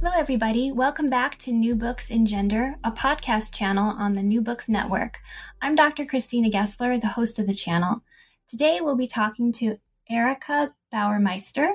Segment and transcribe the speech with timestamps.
[0.00, 0.70] Hello, everybody.
[0.70, 5.18] Welcome back to New Books in Gender, a podcast channel on the New Books Network.
[5.60, 6.04] I'm Dr.
[6.04, 8.04] Christina Gessler, the host of the channel.
[8.46, 11.72] Today, we'll be talking to Erica Bauermeister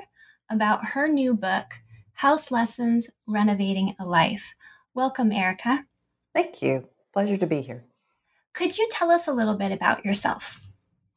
[0.48, 1.66] about her new book,
[2.14, 4.54] House Lessons Renovating a Life.
[4.94, 5.84] Welcome, Erica.
[6.32, 6.88] Thank you.
[7.12, 7.84] Pleasure to be here.
[8.54, 10.66] Could you tell us a little bit about yourself?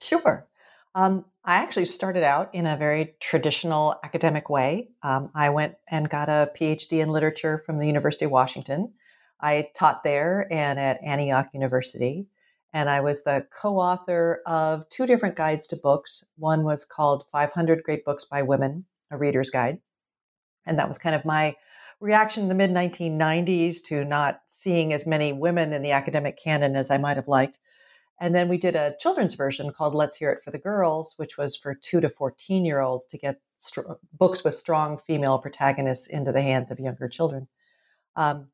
[0.01, 0.45] Sure.
[0.93, 4.89] Um, I actually started out in a very traditional academic way.
[5.01, 8.91] Um, I went and got a PhD in literature from the University of Washington.
[9.39, 12.27] I taught there and at Antioch University.
[12.73, 16.25] And I was the co author of two different guides to books.
[16.35, 19.79] One was called 500 Great Books by Women, a reader's guide.
[20.65, 21.55] And that was kind of my
[22.01, 26.75] reaction in the mid 1990s to not seeing as many women in the academic canon
[26.75, 27.57] as I might have liked.
[28.19, 31.37] And then we did a children's version called Let's Hear It for the Girls, which
[31.37, 33.39] was for two to 14 year olds to get
[34.13, 37.47] books with strong female protagonists into the hands of younger children.
[38.15, 38.47] Um,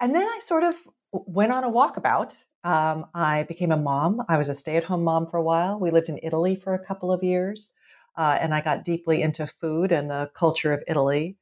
[0.00, 0.74] and then I sort of
[1.12, 2.36] went on a walkabout.
[2.64, 4.22] Um, I became a mom.
[4.28, 5.78] I was a stay at home mom for a while.
[5.78, 7.70] We lived in Italy for a couple of years.
[8.16, 11.36] Uh, and I got deeply into food and the culture of Italy.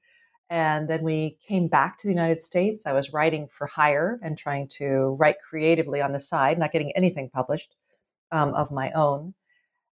[0.48, 2.86] And then we came back to the United States.
[2.86, 6.92] I was writing for hire and trying to write creatively on the side, not getting
[6.94, 7.74] anything published
[8.30, 9.34] um, of my own.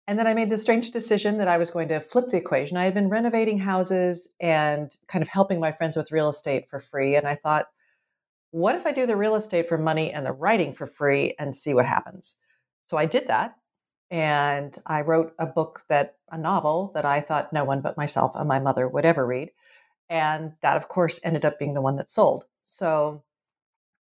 [0.07, 2.77] And then I made the strange decision that I was going to flip the equation.
[2.77, 6.79] I had been renovating houses and kind of helping my friends with real estate for
[6.79, 7.15] free.
[7.15, 7.67] And I thought,
[8.49, 11.55] what if I do the real estate for money and the writing for free and
[11.55, 12.37] see what happens?
[12.87, 13.55] So I did that.
[14.09, 18.31] And I wrote a book that, a novel that I thought no one but myself
[18.33, 19.51] and my mother would ever read.
[20.09, 22.45] And that, of course, ended up being the one that sold.
[22.63, 23.23] So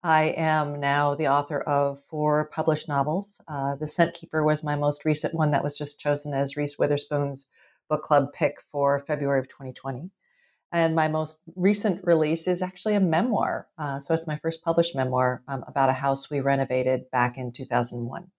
[0.03, 3.41] I am now the author of four published novels.
[3.47, 6.77] Uh, the Scent Keeper was my most recent one that was just chosen as Reese
[6.77, 7.47] Witherspoon's
[7.89, 10.11] book club pick for February of 2020.
[10.71, 13.67] And my most recent release is actually a memoir.
[13.77, 17.51] Uh, so it's my first published memoir um, about a house we renovated back in
[17.51, 18.29] 2001.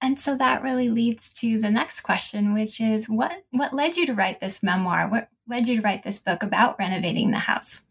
[0.00, 4.04] And so that really leads to the next question, which is what what led you
[4.06, 5.08] to write this memoir?
[5.08, 7.82] What led you to write this book about renovating the house?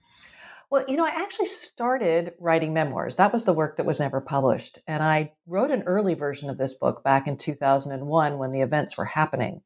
[0.70, 3.18] Well, you know, I actually started writing memoirs.
[3.18, 4.80] That was the work that was never published.
[4.88, 8.98] And I wrote an early version of this book back in 2001 when the events
[8.98, 9.64] were happening.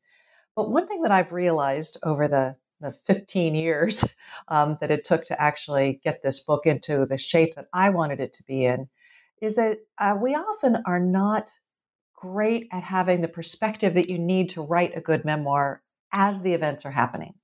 [0.56, 4.04] But one thing that I've realized over the, the 15 years
[4.48, 8.20] um, that it took to actually get this book into the shape that I wanted
[8.20, 8.90] it to be in
[9.42, 11.52] is that uh, we often are not
[12.16, 16.54] great at having the perspective that you need to write a good memoir as the
[16.54, 17.36] events are happening.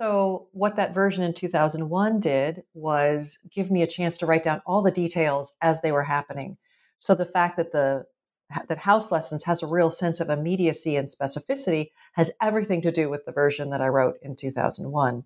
[0.00, 4.62] So, what that version in 2001 did was give me a chance to write down
[4.64, 6.56] all the details as they were happening.
[6.98, 8.06] So, the fact that the
[8.66, 13.10] that House Lessons has a real sense of immediacy and specificity has everything to do
[13.10, 15.22] with the version that I wrote in 2001.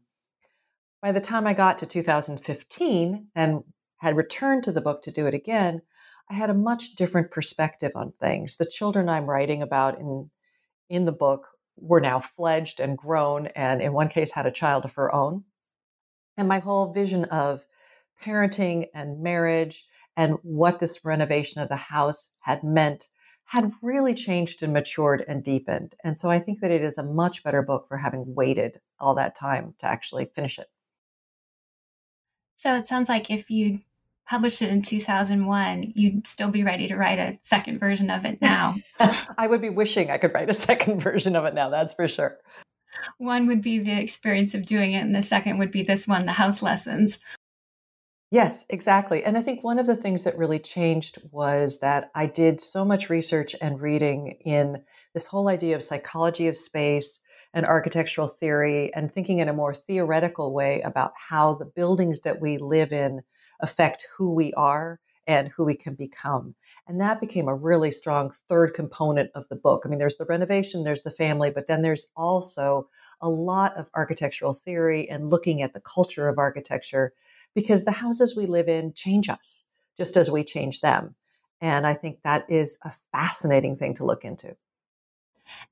[1.01, 3.65] By the time I got to 2015 and
[3.99, 5.83] had returned to the book to do it again,
[6.29, 8.57] I had a much different perspective on things.
[8.57, 10.31] The children I'm writing about in
[10.91, 11.47] in the book
[11.77, 15.45] were now fledged and grown, and in one case had a child of her own.
[16.37, 17.67] And my whole vision of
[18.23, 19.87] parenting and marriage
[20.17, 23.09] and what this renovation of the house had meant
[23.47, 25.95] had really changed and matured and deepened.
[26.03, 29.15] And so I think that it is a much better book for having waited all
[29.17, 30.69] that time to actually finish it.
[32.57, 33.81] So it sounds like if you
[34.27, 38.41] published it in 2001, you'd still be ready to write a second version of it
[38.41, 38.77] now.
[39.39, 42.09] I would be wishing I could write a second version of it now, that's for
[42.09, 42.39] sure.
[43.19, 46.27] One would be the experience of doing it, and the second would be this one,
[46.27, 47.19] the house lessons.
[48.31, 49.23] Yes, exactly.
[49.25, 52.85] And I think one of the things that really changed was that I did so
[52.85, 54.83] much research and reading in
[55.13, 57.21] this whole idea of psychology of space
[57.53, 62.41] and architectural theory and thinking in a more theoretical way about how the buildings that
[62.41, 63.23] we live in
[63.61, 66.55] affect who we are and who we can become.
[66.87, 69.83] And that became a really strong third component of the book.
[69.85, 72.89] I mean, there's the renovation, there's the family, but then there's also
[73.21, 77.15] a lot of architectural theory and looking at the culture of architecture
[77.55, 79.65] because the houses we live in change us
[79.97, 81.15] just as we change them.
[81.61, 84.57] And I think that is a fascinating thing to look into.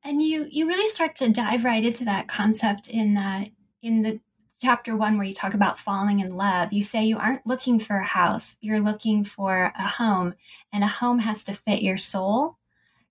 [0.05, 3.46] And you you really start to dive right into that concept in uh,
[3.82, 4.20] in the
[4.62, 6.73] chapter one where you talk about falling in love.
[6.73, 10.35] You say you aren't looking for a house; you're looking for a home,
[10.73, 12.59] and a home has to fit your soul.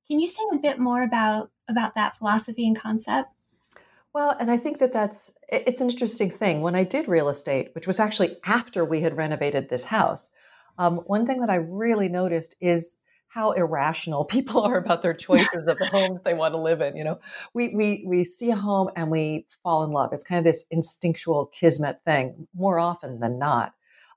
[0.08, 3.30] Can you say a bit more about about that philosophy and concept?
[4.14, 6.62] Well, and I think that that's it's an interesting thing.
[6.62, 10.32] When I did real estate, which was actually after we had renovated this house,
[10.78, 12.96] um, one thing that I really noticed is
[13.34, 16.96] how irrational people are about their choices of the homes they want to live in.
[16.96, 17.20] You know,
[17.54, 20.14] we we we see a home and we fall in love.
[20.14, 23.74] It's kind of this instinctual kismet thing more often than not.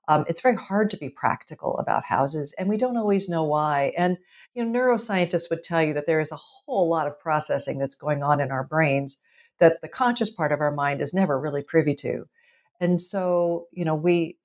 [0.07, 3.93] Um, it's very hard to be practical about houses, and we don't always know why.
[3.97, 4.17] And
[4.53, 7.95] you know, neuroscientists would tell you that there is a whole lot of processing that's
[7.95, 9.17] going on in our brains
[9.59, 12.25] that the conscious part of our mind is never really privy to.
[12.81, 14.37] And so, you know, we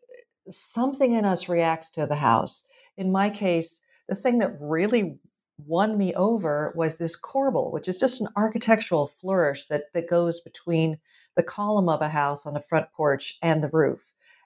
[0.50, 2.64] something in us reacts to the house.
[2.96, 3.81] In my case,
[4.11, 5.19] the thing that really
[5.67, 10.41] won me over was this corbel, which is just an architectural flourish that, that goes
[10.41, 10.99] between
[11.37, 14.01] the column of a house on the front porch and the roof.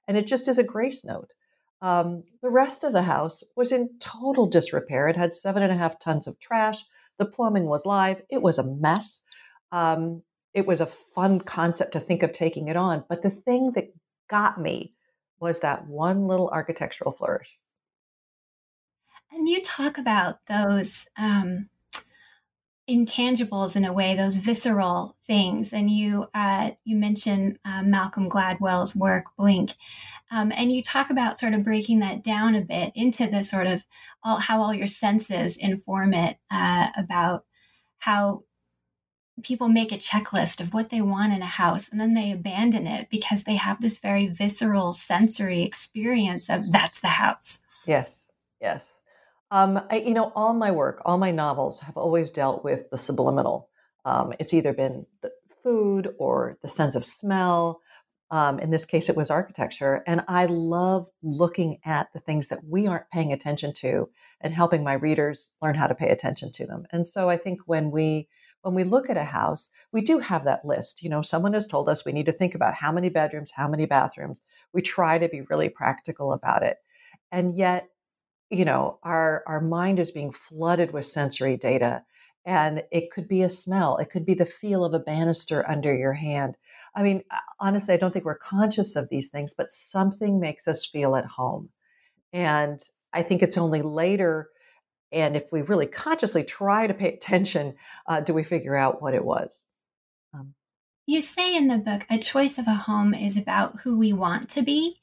[0.07, 1.33] And it just is a grace note.
[1.81, 5.09] Um, the rest of the house was in total disrepair.
[5.09, 6.85] It had seven and a half tons of trash.
[7.19, 8.21] The plumbing was live.
[8.29, 9.23] It was a mess.
[9.73, 10.23] Um,
[10.53, 13.05] it was a fun concept to think of taking it on.
[13.09, 13.95] But the thing that
[14.29, 14.93] got me
[15.41, 17.59] was that one little architectural flourish.
[19.35, 21.69] And you talk about those um,
[22.89, 25.73] intangibles in a way, those visceral things.
[25.73, 29.75] And you uh, you mentioned uh, Malcolm Gladwell's work, Blink,
[30.31, 33.67] um, and you talk about sort of breaking that down a bit into the sort
[33.67, 33.85] of
[34.23, 37.45] all, how all your senses inform it uh, about
[37.99, 38.43] how
[39.43, 42.87] people make a checklist of what they want in a house and then they abandon
[42.87, 47.59] it because they have this very visceral sensory experience of that's the house.
[47.85, 48.93] Yes, yes.
[49.55, 52.99] Um, I, you know, all my work, all my novels have always dealt with the
[52.99, 53.71] subliminal.
[54.05, 55.31] Um, it's either been the
[55.63, 57.81] food or the sense of smell.
[58.33, 60.03] Um, in this case, it was architecture.
[60.09, 64.09] And I love looking at the things that we aren't paying attention to
[64.41, 66.87] and helping my readers learn how to pay attention to them.
[66.91, 68.27] And so I think when we
[68.63, 71.01] when we look at a house, we do have that list.
[71.03, 73.69] You know, someone has told us we need to think about how many bedrooms, how
[73.69, 74.43] many bathrooms.
[74.73, 76.79] We try to be really practical about it.
[77.31, 77.89] And yet,
[78.51, 82.03] you know, our our mind is being flooded with sensory data.
[82.47, 85.95] And it could be a smell, it could be the feel of a banister under
[85.97, 86.57] your hand.
[86.95, 87.23] I mean,
[87.59, 91.25] honestly, I don't think we're conscious of these things, but something makes us feel at
[91.25, 91.71] home.
[92.35, 92.83] And
[93.15, 94.51] I think it's only later
[95.15, 97.77] and if we really consciously try to pay attention,
[98.09, 99.65] uh, do we figure out what it was?
[100.35, 100.55] Um,
[101.07, 104.51] you say in the book, a choice of a home is about who we want
[104.51, 104.97] to be.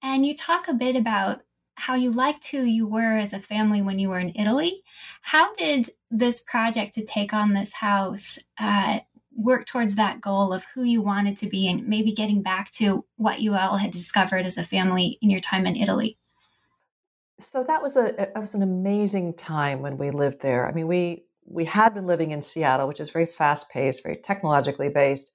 [0.00, 1.40] And you talk a bit about
[1.78, 4.82] how you liked who you were as a family when you were in Italy.
[5.22, 9.00] How did this project to take on this house uh,
[9.36, 13.04] work towards that goal of who you wanted to be and maybe getting back to
[13.16, 16.18] what you all had discovered as a family in your time in Italy?
[17.40, 20.66] so that was a that was an amazing time when we lived there.
[20.66, 24.16] I mean, we we had been living in Seattle, which is very fast paced, very
[24.16, 25.30] technologically based,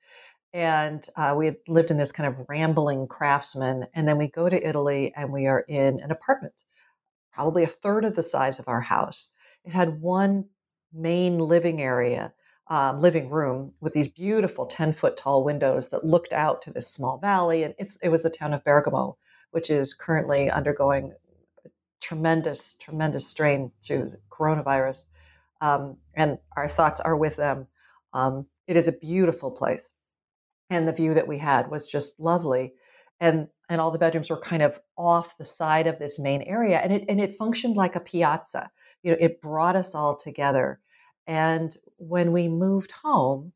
[0.53, 3.87] and uh, we had lived in this kind of rambling craftsman.
[3.95, 6.63] And then we go to Italy, and we are in an apartment,
[7.33, 9.31] probably a third of the size of our house.
[9.65, 10.45] It had one
[10.93, 12.33] main living area,
[12.67, 16.87] um, living room with these beautiful ten foot tall windows that looked out to this
[16.87, 19.17] small valley, and it was the town of Bergamo,
[19.51, 21.13] which is currently undergoing
[21.99, 25.05] tremendous, tremendous strain through the coronavirus.
[25.61, 27.67] Um, and our thoughts are with them.
[28.11, 29.92] Um, it is a beautiful place.
[30.69, 32.73] And the view that we had was just lovely.
[33.19, 36.79] And and all the bedrooms were kind of off the side of this main area.
[36.79, 38.69] And it and it functioned like a piazza.
[39.03, 40.79] You know, it brought us all together.
[41.27, 43.53] And when we moved home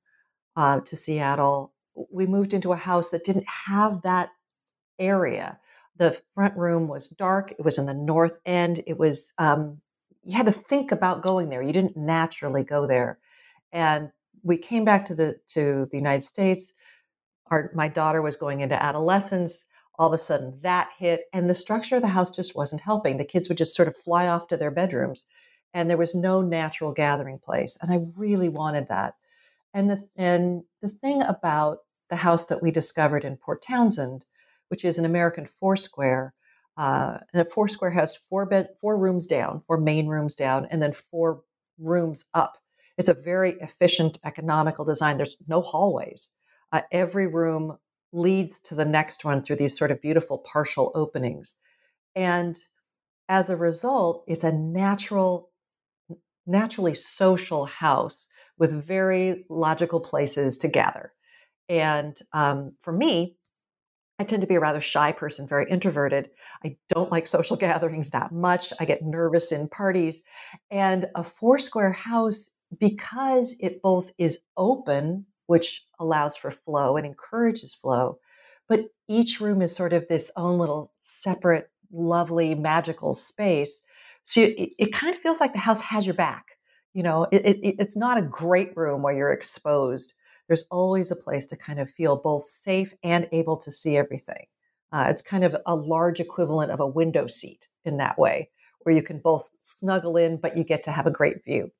[0.56, 1.74] uh, to Seattle,
[2.12, 4.30] we moved into a house that didn't have that
[5.00, 5.60] area
[5.98, 7.52] the front room was dark.
[7.52, 8.84] It was in the north end.
[8.88, 9.82] It was, um,
[10.24, 11.62] you had to think about going there.
[11.62, 13.20] You didn't naturally go there.
[13.72, 14.12] And
[14.44, 16.74] we came back to the, to the United States.
[17.52, 19.66] Our, my daughter was going into adolescence.
[20.00, 23.18] All of a sudden that hit and the structure of the house just wasn't helping.
[23.18, 25.26] The kids would just sort of fly off to their bedrooms
[25.74, 27.78] and there was no natural gathering place.
[27.82, 29.16] And I really wanted that.
[29.74, 34.26] And the, and the thing about the house that we discovered in Port Townsend
[34.70, 36.34] which is an American Foursquare.
[36.78, 40.82] Uh, and a Foursquare has four bed, four rooms down, four main rooms down, and
[40.82, 41.42] then four
[41.80, 42.58] rooms up.
[42.98, 45.18] It's a very efficient, economical design.
[45.18, 46.32] There's no hallways.
[46.72, 47.78] Uh, every room
[48.14, 51.56] leads to the next one through these sort of beautiful partial openings.
[52.16, 52.58] And
[53.30, 55.50] as a result, it's a natural,
[56.46, 61.14] naturally social house with very logical places to gather.
[61.70, 63.38] And um, for me,
[64.20, 66.30] I tend to be a rather shy person, very introverted.
[66.64, 68.74] I don't like social gatherings that much.
[68.80, 70.22] I get nervous in parties.
[70.72, 77.06] And a four square house, because it both is open, which allows for flow and
[77.06, 78.20] encourages flow,
[78.70, 83.82] but each room is sort of this own little separate, lovely, magical space.
[84.24, 86.58] So it, it kind of feels like the house has your back.
[86.94, 90.14] You know, it, it, it's not a great room where you're exposed
[90.48, 94.46] there's always a place to kind of feel both safe and able to see everything.
[94.92, 98.50] Uh, it's kind of a large equivalent of a window seat in that way,
[98.82, 101.72] where you can both snuggle in, but you get to have a great view.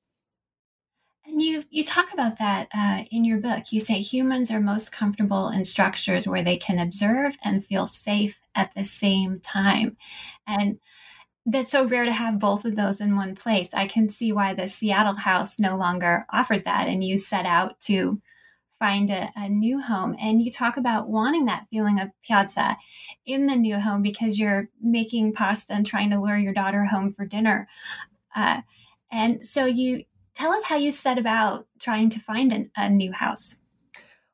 [1.28, 3.64] And you you talk about that uh, in your book.
[3.70, 8.40] You say humans are most comfortable in structures where they can observe and feel safe
[8.54, 9.98] at the same time,
[10.46, 10.80] and
[11.44, 13.70] that's so rare to have both of those in one place.
[13.74, 17.78] I can see why the Seattle house no longer offered that, and you set out
[17.82, 18.22] to
[18.78, 20.16] find a, a, new home.
[20.20, 22.76] And you talk about wanting that feeling of piazza
[23.26, 27.10] in the new home because you're making pasta and trying to lure your daughter home
[27.10, 27.68] for dinner.
[28.36, 28.60] Uh,
[29.10, 30.04] and so you
[30.38, 33.56] tell us how you set about trying to find an, a new house.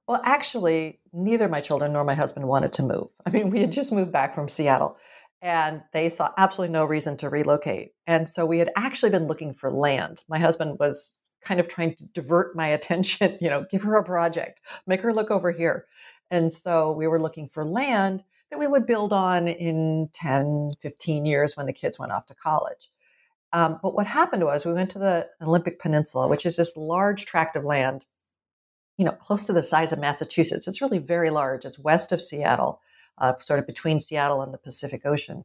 [0.07, 3.09] Well, actually, neither my children nor my husband wanted to move.
[3.25, 3.75] I mean, we had mm-hmm.
[3.75, 4.99] just moved back from Seattle
[5.41, 7.93] and they saw absolutely no reason to relocate.
[8.07, 10.25] And so we had actually been looking for land.
[10.29, 14.05] My husband was kind of trying to divert my attention, you know, give her a
[14.05, 15.87] project, make her look over here.
[16.31, 21.25] And so we were looking for land that we would build on in 10, 15
[21.25, 22.91] years when the kids went off to college.
[23.55, 27.25] Um, but what happened was we went to the Olympic Peninsula, which is this large
[27.25, 28.05] tract of land,
[28.99, 30.67] you know, close to the size of Massachusetts.
[30.67, 31.65] It's really very large.
[31.65, 32.81] It's west of Seattle,
[33.17, 35.45] uh, sort of between Seattle and the Pacific Ocean.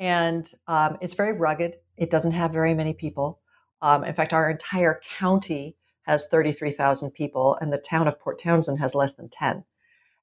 [0.00, 1.76] And um, it's very rugged.
[1.98, 3.40] It doesn't have very many people.
[3.82, 5.76] Um, in fact, our entire county
[6.06, 9.62] has 33,000 people, and the town of Port Townsend has less than 10.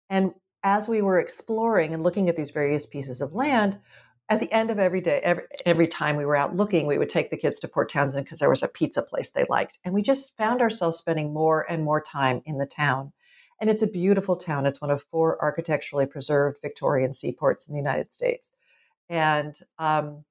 [0.09, 3.77] And as we were exploring and looking at these various pieces of land,
[4.29, 7.09] at the end of every day, every, every time we were out looking, we would
[7.09, 9.79] take the kids to Port Townsend because there was a pizza place they liked.
[9.83, 13.11] And we just found ourselves spending more and more time in the town.
[13.59, 14.65] And it's a beautiful town.
[14.65, 18.51] It's one of four architecturally preserved Victorian seaports in the United States.
[19.09, 20.23] And um,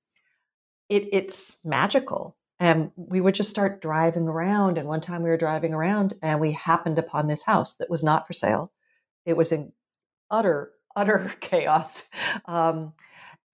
[0.88, 2.36] it, it's magical.
[2.58, 4.78] And we would just start driving around.
[4.78, 8.02] And one time we were driving around and we happened upon this house that was
[8.02, 8.72] not for sale.
[9.26, 9.72] It was in
[10.30, 12.04] utter, utter chaos.
[12.46, 12.94] Um,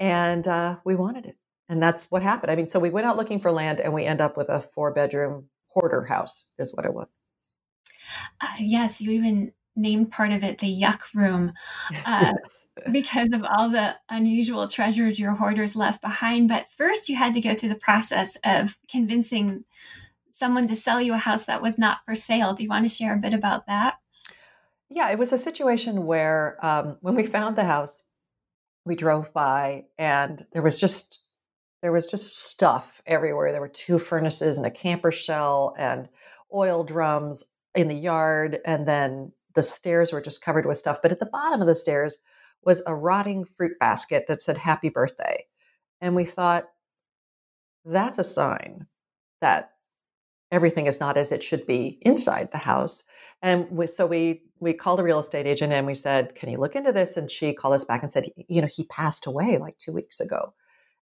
[0.01, 1.37] and uh, we wanted it.
[1.69, 2.51] And that's what happened.
[2.51, 4.61] I mean, so we went out looking for land and we end up with a
[4.61, 7.09] four bedroom hoarder house, is what it was.
[8.41, 11.53] Uh, yes, you even named part of it the yuck room.
[12.07, 12.59] Uh, yes
[12.91, 16.49] because of all the unusual treasures your hoarders left behind.
[16.49, 19.65] But first, you had to go through the process of convincing
[20.31, 22.55] someone to sell you a house that was not for sale.
[22.55, 23.99] Do you want to share a bit about that?
[24.89, 28.03] Yeah, it was a situation where um, when we found the house,
[28.89, 31.21] we drove by and there was just
[31.83, 33.53] there was just stuff everywhere.
[33.53, 36.09] There were two furnaces and a camper shell and
[36.53, 40.99] oil drums in the yard, and then the stairs were just covered with stuff.
[41.03, 42.19] But at the bottom of the stairs
[42.65, 45.45] was a rotting fruit basket that said happy birthday.
[46.01, 46.69] And we thought,
[47.85, 48.87] that's a sign
[49.41, 49.71] that
[50.51, 53.05] everything is not as it should be inside the house.
[53.41, 56.59] And we, so we we called a real estate agent and we said, "Can you
[56.59, 59.59] look into this?" And she called us back and said, "You know, he passed away
[59.59, 60.55] like two weeks ago."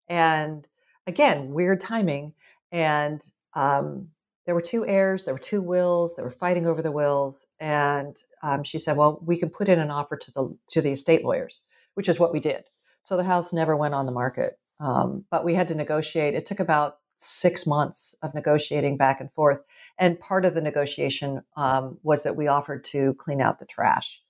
[0.07, 0.67] And
[1.07, 2.33] again, weird timing.
[2.71, 4.09] And um,
[4.45, 8.15] there were two heirs, there were two wills, they were fighting over the wills, and
[8.43, 11.23] um, she said, "Well, we can put in an offer to the to the estate
[11.23, 11.61] lawyers,"
[11.95, 12.65] which is what we did.
[13.03, 16.35] So the house never went on the market, um, but we had to negotiate.
[16.35, 19.61] It took about six months of negotiating back and forth,
[19.97, 24.21] and part of the negotiation um, was that we offered to clean out the trash,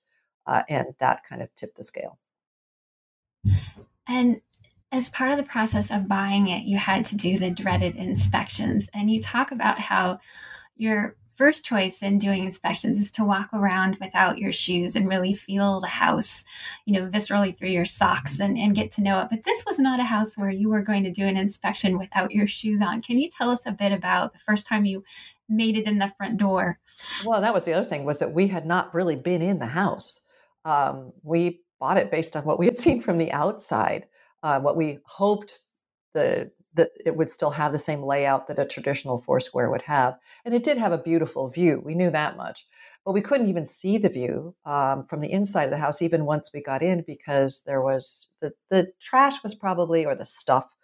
[0.46, 2.18] uh, and that kind of tipped the scale.
[4.08, 4.40] And
[4.92, 8.88] as part of the process of buying it, you had to do the dreaded inspections.
[8.94, 10.20] And you talk about how
[10.76, 15.34] your first choice in doing inspections is to walk around without your shoes and really
[15.34, 16.42] feel the house,
[16.86, 19.28] you know, viscerally through your socks and, and get to know it.
[19.28, 22.30] But this was not a house where you were going to do an inspection without
[22.30, 23.02] your shoes on.
[23.02, 25.04] Can you tell us a bit about the first time you
[25.48, 26.78] made it in the front door?
[27.24, 29.66] Well, that was the other thing was that we had not really been in the
[29.66, 30.20] house.
[30.64, 34.06] Um, we bought it based on what we had seen from the outside
[34.42, 35.60] uh, what we hoped
[36.14, 39.82] the that it would still have the same layout that a traditional four square would
[39.82, 40.18] have.
[40.44, 41.80] And it did have a beautiful view.
[41.82, 42.66] We knew that much.
[43.02, 46.26] But we couldn't even see the view um, from the inside of the house, even
[46.26, 50.74] once we got in, because there was the, the trash was probably, or the stuff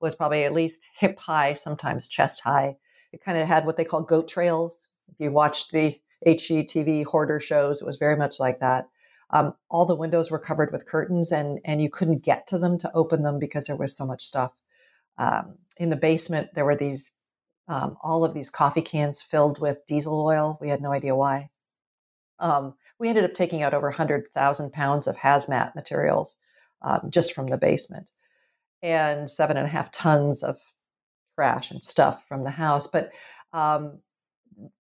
[0.00, 2.76] was probably at least hip high, sometimes chest high.
[3.12, 4.88] It kind of had what they call goat trails.
[5.08, 8.88] If you watched the HGTV hoarder shows, it was very much like that.
[9.30, 12.78] Um, all the windows were covered with curtains, and and you couldn't get to them
[12.78, 14.54] to open them because there was so much stuff.
[15.18, 17.10] Um, in the basement, there were these
[17.68, 20.58] um, all of these coffee cans filled with diesel oil.
[20.60, 21.50] We had no idea why.
[22.38, 26.36] Um, we ended up taking out over 100,000 pounds of hazmat materials
[26.82, 28.10] um, just from the basement
[28.82, 30.58] and seven and a half tons of
[31.34, 32.86] trash and stuff from the house.
[32.86, 33.10] But,
[33.52, 33.98] um,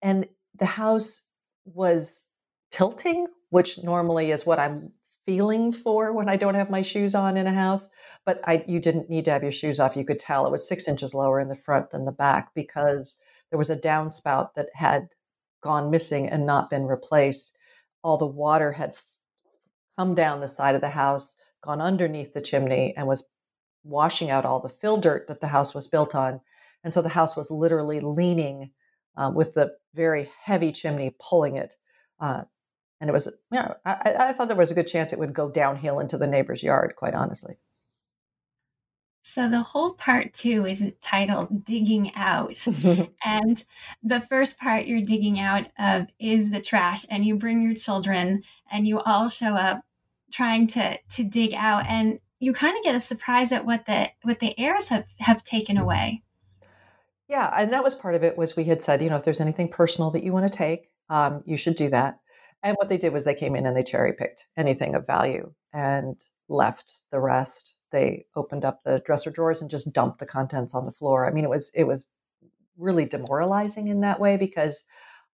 [0.02, 0.28] and
[0.58, 1.22] the house
[1.66, 2.26] was
[2.72, 4.92] tilting, which normally is what I'm
[5.26, 7.90] feeling for when I don't have my shoes on in a house.
[8.26, 9.96] But I, you didn't need to have your shoes off.
[9.96, 13.16] You could tell it was six inches lower in the front than the back because
[13.50, 15.10] there was a downspout that had
[15.62, 17.52] gone missing and not been replaced.
[18.04, 18.96] All the water had
[19.98, 23.24] come down the side of the house, gone underneath the chimney, and was
[23.84, 26.42] washing out all the fill dirt that the house was built on.
[26.84, 28.72] And so the house was literally leaning
[29.18, 31.76] uh, with the very heavy chimney pulling it.
[32.20, 32.44] Uh,
[33.02, 35.50] and it was, yeah, I, I thought there was a good chance it would go
[35.50, 37.58] downhill into the neighbor's yard, quite honestly.
[39.22, 42.66] So the whole part two is titled Digging Out.
[43.24, 43.64] and
[44.02, 48.44] the first part you're digging out of is the trash and you bring your children
[48.72, 49.78] and you all show up
[50.32, 54.10] trying to to dig out and you kind of get a surprise at what the
[54.24, 56.24] what the heirs have have taken away.
[57.28, 59.42] Yeah, and that was part of it was we had said, you know, if there's
[59.42, 62.20] anything personal that you want to take, um, you should do that.
[62.64, 65.54] And what they did was they came in and they cherry picked anything of value
[65.72, 66.20] and
[66.50, 67.76] left the rest.
[67.92, 71.28] They opened up the dresser drawers and just dumped the contents on the floor.
[71.28, 72.06] I mean, it was it was
[72.78, 74.84] really demoralizing in that way because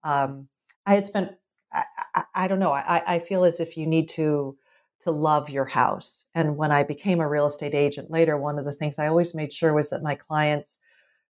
[0.03, 0.47] um,
[0.85, 1.31] I had spent
[1.71, 1.83] I,
[2.13, 4.57] I, I don't know I, I feel as if you need to
[5.05, 6.25] to love your house.
[6.33, 9.35] And when I became a real estate agent later, one of the things I always
[9.35, 10.79] made sure was that my clients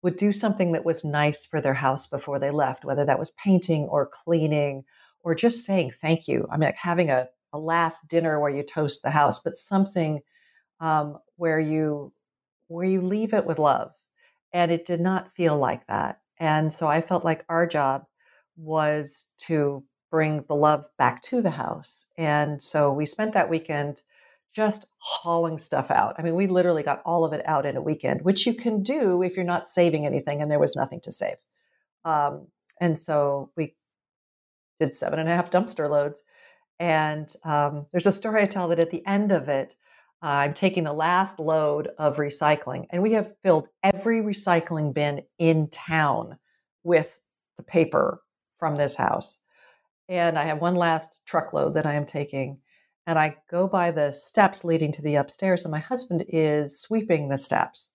[0.02, 3.30] would do something that was nice for their house before they left, whether that was
[3.30, 4.84] painting or cleaning
[5.24, 6.46] or just saying thank you.
[6.50, 10.20] I mean, like having a, a last dinner where you toast the house, but something
[10.80, 12.12] um, where you
[12.68, 13.92] where you leave it with love.
[14.52, 16.20] And it did not feel like that.
[16.38, 18.04] And so I felt like our job
[18.56, 19.82] was to
[20.12, 22.06] bring the love back to the house.
[22.18, 24.02] And so we spent that weekend
[24.54, 26.14] just hauling stuff out.
[26.18, 28.82] I mean, we literally got all of it out in a weekend, which you can
[28.82, 31.36] do if you're not saving anything and there was nothing to save.
[32.04, 32.48] Um,
[32.78, 33.74] and so we
[34.78, 36.22] did seven and a half dumpster loads.
[36.78, 39.74] And um, there's a story I tell that at the end of it,
[40.22, 45.22] uh, I'm taking the last load of recycling, and we have filled every recycling bin
[45.38, 46.38] in town
[46.84, 47.20] with
[47.56, 48.22] the paper
[48.58, 49.40] from this house.
[50.12, 52.58] And I have one last truckload that I am taking.
[53.06, 57.30] And I go by the steps leading to the upstairs, and my husband is sweeping
[57.30, 57.92] the steps.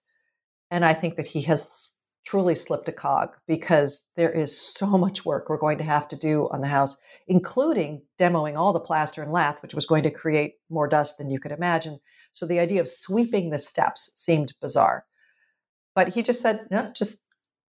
[0.71, 1.91] And I think that he has
[2.25, 6.15] truly slipped a cog because there is so much work we're going to have to
[6.15, 10.09] do on the house, including demoing all the plaster and lath, which was going to
[10.09, 11.99] create more dust than you could imagine.
[12.33, 15.05] So the idea of sweeping the steps seemed bizarre.
[15.93, 17.19] But he just said, no, just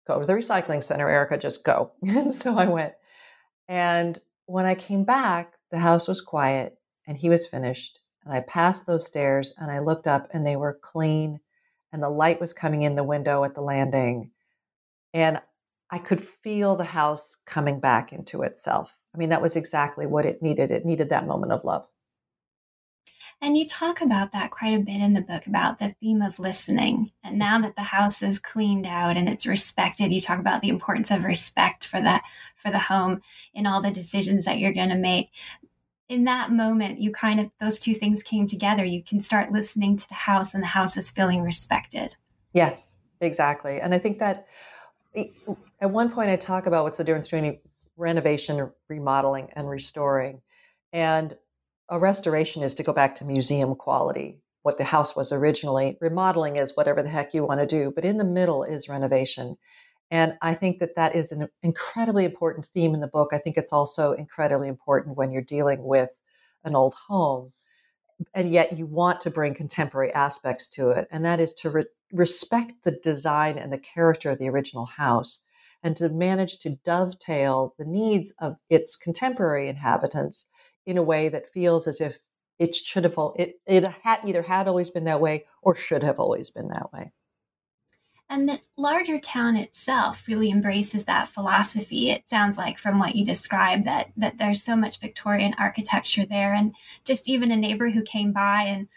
[0.09, 1.93] go to the recycling center, Erica, just go.
[2.09, 2.95] And so I went.
[3.69, 4.19] And
[4.51, 8.01] when I came back, the house was quiet and he was finished.
[8.25, 11.39] And I passed those stairs and I looked up and they were clean
[11.93, 14.33] and the light was coming in the window at the landing
[15.15, 15.41] and
[15.91, 18.91] I could feel the house coming back into itself.
[19.15, 20.71] I mean, that was exactly what it needed.
[20.71, 21.87] It needed that moment of love.
[23.43, 26.39] And you talk about that quite a bit in the book about the theme of
[26.39, 27.11] listening.
[27.25, 30.69] And now that the house is cleaned out and it's respected, you talk about the
[30.69, 32.23] importance of respect for that
[32.55, 33.23] for the home
[33.55, 35.31] in all the decisions that you're going to make.
[36.11, 38.85] In that moment, you kind of those two things came together.
[38.85, 42.17] You can start listening to the house and the house is feeling respected.
[42.53, 43.81] Yes, exactly.
[43.81, 44.49] And I think that
[45.15, 45.29] eh,
[45.81, 47.59] at one point I talk about what's the difference between
[47.97, 50.43] renovation, remodeling, and restoring.
[50.93, 51.37] And
[51.91, 55.99] a restoration is to go back to museum quality, what the house was originally.
[56.01, 59.57] Remodeling is whatever the heck you want to do, but in the middle is renovation.
[60.13, 63.31] And I think that that is an incredibly important theme in the book.
[63.33, 66.11] I think it's also incredibly important when you're dealing with
[66.65, 67.53] an old home.
[68.35, 71.09] And yet you want to bring contemporary aspects to it.
[71.11, 75.41] And that is to re- respect the design and the character of the original house
[75.83, 80.47] and to manage to dovetail the needs of its contemporary inhabitants
[80.91, 82.19] in a way that feels as if
[82.59, 86.19] it should have it, it had either had always been that way or should have
[86.19, 87.13] always been that way
[88.29, 93.25] and the larger town itself really embraces that philosophy it sounds like from what you
[93.25, 96.75] described that that there's so much victorian architecture there and
[97.05, 98.89] just even a neighbor who came by and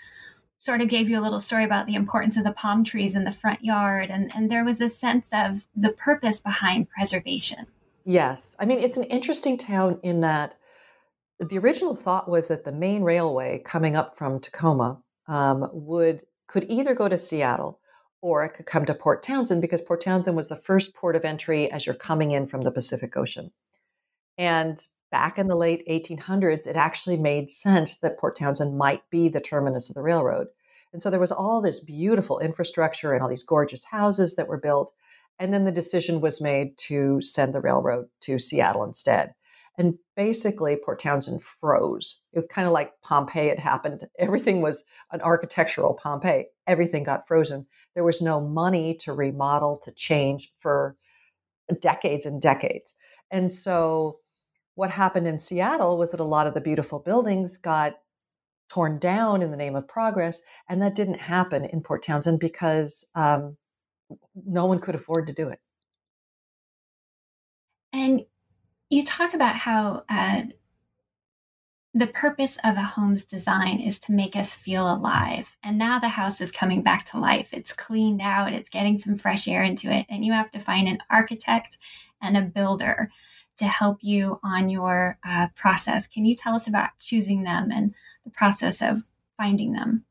[0.63, 3.25] sort of gave you a little story about the importance of the palm trees in
[3.25, 4.09] the front yard.
[4.09, 7.67] And, and there was a sense of the purpose behind preservation.
[8.05, 8.55] Yes.
[8.57, 10.55] I mean, it's an interesting town in that
[11.43, 16.65] the original thought was that the main railway coming up from Tacoma um, would could
[16.69, 17.79] either go to Seattle
[18.21, 21.25] or it could come to Port Townsend because Port Townsend was the first port of
[21.25, 23.51] entry as you're coming in from the Pacific Ocean.
[24.37, 29.29] And back in the late 1800s, it actually made sense that Port Townsend might be
[29.29, 30.47] the terminus of the railroad.
[30.93, 34.59] And so there was all this beautiful infrastructure and all these gorgeous houses that were
[34.59, 34.93] built.
[35.39, 39.33] And then the decision was made to send the railroad to Seattle instead.
[39.77, 42.21] And basically, Port Townsend froze.
[42.33, 44.05] It was kind of like Pompeii had happened.
[44.19, 46.45] Everything was an architectural Pompeii.
[46.67, 47.65] Everything got frozen.
[47.95, 50.95] There was no money to remodel, to change for
[51.79, 52.95] decades and decades.
[53.31, 54.19] And so,
[54.75, 57.95] what happened in Seattle was that a lot of the beautiful buildings got
[58.69, 60.41] torn down in the name of progress.
[60.69, 63.57] And that didn't happen in Port Townsend because um,
[64.35, 65.59] no one could afford to do it.
[67.91, 68.21] And
[68.93, 70.43] you talk about how uh,
[71.93, 75.57] the purpose of a home's design is to make us feel alive.
[75.63, 77.49] And now the house is coming back to life.
[77.51, 80.05] It's cleaned out, it's getting some fresh air into it.
[80.09, 81.77] And you have to find an architect
[82.21, 83.11] and a builder
[83.57, 86.07] to help you on your uh, process.
[86.07, 89.03] Can you tell us about choosing them and the process of
[89.37, 90.05] finding them?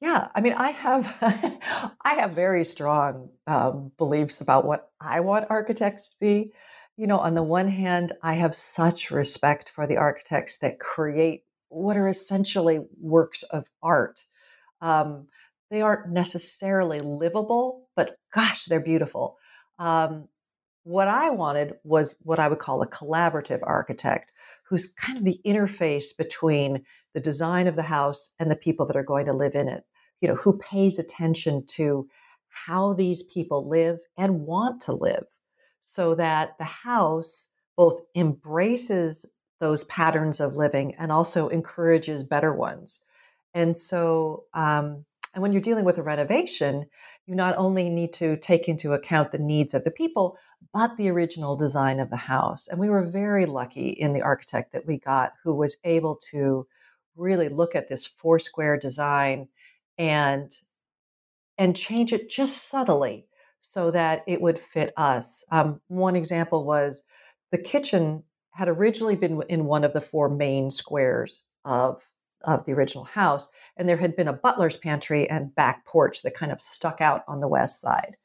[0.00, 1.06] Yeah, I mean, I have
[2.00, 6.52] I have very strong um, beliefs about what I want architects to be.
[7.00, 11.44] You know, on the one hand, I have such respect for the architects that create
[11.70, 14.26] what are essentially works of art.
[14.82, 15.28] Um,
[15.70, 19.38] they aren't necessarily livable, but gosh, they're beautiful.
[19.78, 20.28] Um,
[20.82, 24.30] what I wanted was what I would call a collaborative architect,
[24.68, 26.84] who's kind of the interface between
[27.14, 29.84] the design of the house and the people that are going to live in it.
[30.20, 32.06] You know, who pays attention to
[32.50, 35.24] how these people live and want to live
[35.92, 39.26] so that the house both embraces
[39.58, 43.00] those patterns of living and also encourages better ones.
[43.54, 46.86] And so, um, and when you're dealing with a renovation,
[47.26, 50.36] you not only need to take into account the needs of the people,
[50.72, 52.68] but the original design of the house.
[52.68, 56.66] And we were very lucky in the architect that we got who was able to
[57.16, 59.48] really look at this four square design
[59.98, 60.56] and
[61.58, 63.26] and change it just subtly
[63.60, 65.44] so that it would fit us.
[65.50, 67.02] Um, one example was
[67.52, 72.02] the kitchen had originally been in one of the four main squares of
[72.42, 76.34] of the original house, and there had been a butler's pantry and back porch that
[76.34, 78.16] kind of stuck out on the west side.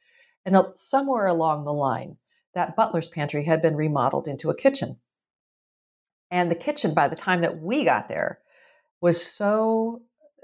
[0.45, 2.17] And somewhere along the line,
[2.53, 4.97] that butler's pantry had been remodeled into a kitchen.
[6.31, 8.39] And the kitchen, by the time that we got there,
[9.01, 10.01] was so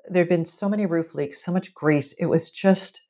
[0.10, 2.14] there'd been so many roof leaks, so much grease.
[2.14, 3.02] It was just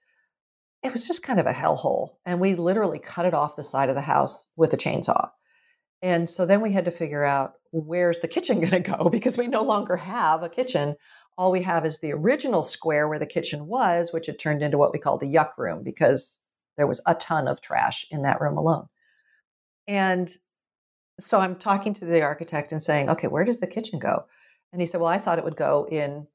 [0.83, 2.15] it was just kind of a hellhole.
[2.25, 5.29] And we literally cut it off the side of the house with a chainsaw.
[6.01, 9.37] And so then we had to figure out where's the kitchen going to go because
[9.37, 10.95] we no longer have a kitchen.
[11.37, 14.77] All we have is the original square where the kitchen was, which had turned into
[14.77, 16.39] what we call the yuck room because
[16.77, 18.87] there was a ton of trash in that room alone.
[19.87, 20.35] And
[21.19, 24.25] so I'm talking to the architect and saying, okay, where does the kitchen go?
[24.71, 26.27] And he said, well, I thought it would go in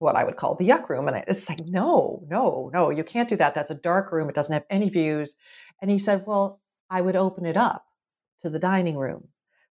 [0.00, 1.06] what I would call the yuck room.
[1.06, 3.54] And it's like, no, no, no, you can't do that.
[3.54, 4.28] That's a dark room.
[4.28, 5.36] It doesn't have any views.
[5.80, 7.84] And he said, well, I would open it up
[8.42, 9.28] to the dining room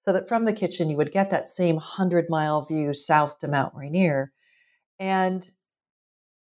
[0.05, 3.49] so that from the kitchen you would get that same 100 mile view south to
[3.49, 4.33] Mount Rainier.
[4.99, 5.49] And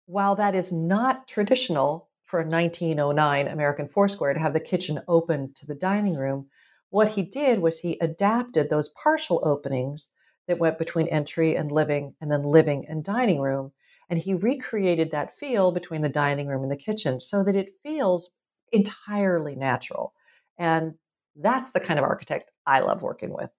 [0.07, 5.53] while that is not traditional for a 1909 American Foursquare to have the kitchen open
[5.55, 6.47] to the dining room,
[6.89, 10.09] what he did was he adapted those partial openings
[10.47, 13.71] that went between entry and living and then living and dining room.
[14.10, 17.75] And he recreated that feel between the dining room and the kitchen so that it
[17.83, 18.29] feels
[18.71, 20.13] entirely natural.
[20.57, 20.95] And
[21.36, 23.49] that's the kind of architect I love working with.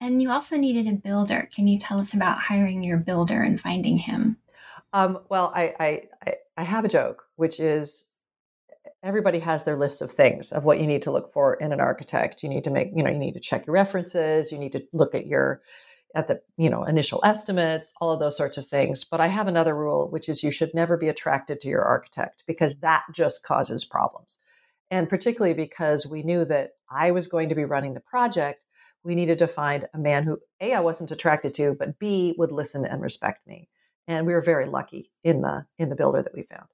[0.00, 1.48] And you also needed a builder.
[1.52, 4.36] Can you tell us about hiring your builder and finding him?
[4.92, 5.74] Um, well, I,
[6.24, 8.04] I, I have a joke, which is
[9.02, 11.80] everybody has their list of things of what you need to look for in an
[11.80, 12.42] architect.
[12.42, 14.82] You need to make, you know, you need to check your references, you need to
[14.92, 15.62] look at your
[16.14, 19.04] at the, you know, initial estimates, all of those sorts of things.
[19.04, 22.44] But I have another rule which is you should never be attracted to your architect
[22.46, 24.38] because that just causes problems.
[24.90, 28.64] And particularly because we knew that I was going to be running the project,
[29.04, 32.52] we needed to find a man who A I wasn't attracted to, but B would
[32.52, 33.68] listen and respect me.
[34.08, 36.68] And we were very lucky in the in the builder that we found.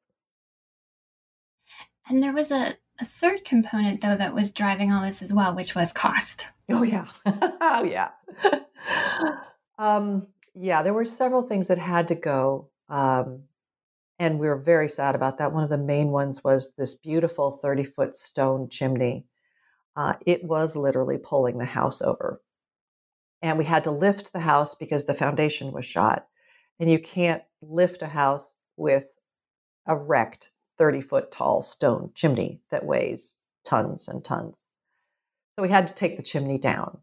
[2.09, 5.55] And there was a, a third component, though, that was driving all this as well,
[5.55, 6.49] which was cost.
[6.69, 7.07] Oh, yeah.
[7.27, 8.11] oh, yeah.
[9.79, 12.69] um, yeah, there were several things that had to go.
[12.89, 13.45] Um,
[14.19, 15.53] and we were very sad about that.
[15.53, 19.27] One of the main ones was this beautiful 30 foot stone chimney.
[19.97, 22.41] Uh, it was literally pulling the house over.
[23.43, 26.27] And we had to lift the house because the foundation was shot.
[26.79, 29.09] And you can't lift a house with
[29.87, 34.65] a wrecked 30 foot tall stone chimney that weighs tons and tons.
[35.57, 36.99] So we had to take the chimney down.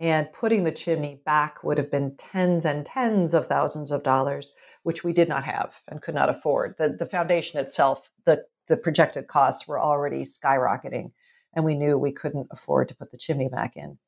[0.00, 4.52] And putting the chimney back would have been tens and tens of thousands of dollars,
[4.82, 6.74] which we did not have and could not afford.
[6.76, 11.12] The, the foundation itself, the, the projected costs were already skyrocketing,
[11.54, 13.98] and we knew we couldn't afford to put the chimney back in.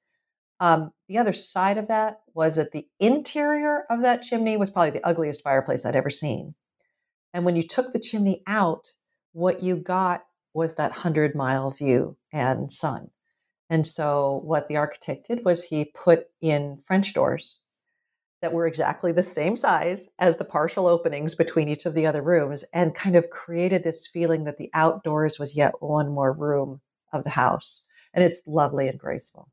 [0.58, 4.98] Um, the other side of that was that the interior of that chimney was probably
[4.98, 6.56] the ugliest fireplace I'd ever seen.
[7.32, 8.92] And when you took the chimney out,
[9.34, 13.10] what you got was that 100 mile view and sun.
[13.68, 17.58] And so, what the architect did was he put in French doors
[18.40, 22.22] that were exactly the same size as the partial openings between each of the other
[22.22, 26.80] rooms and kind of created this feeling that the outdoors was yet one more room
[27.12, 27.82] of the house.
[28.12, 29.48] And it's lovely and graceful.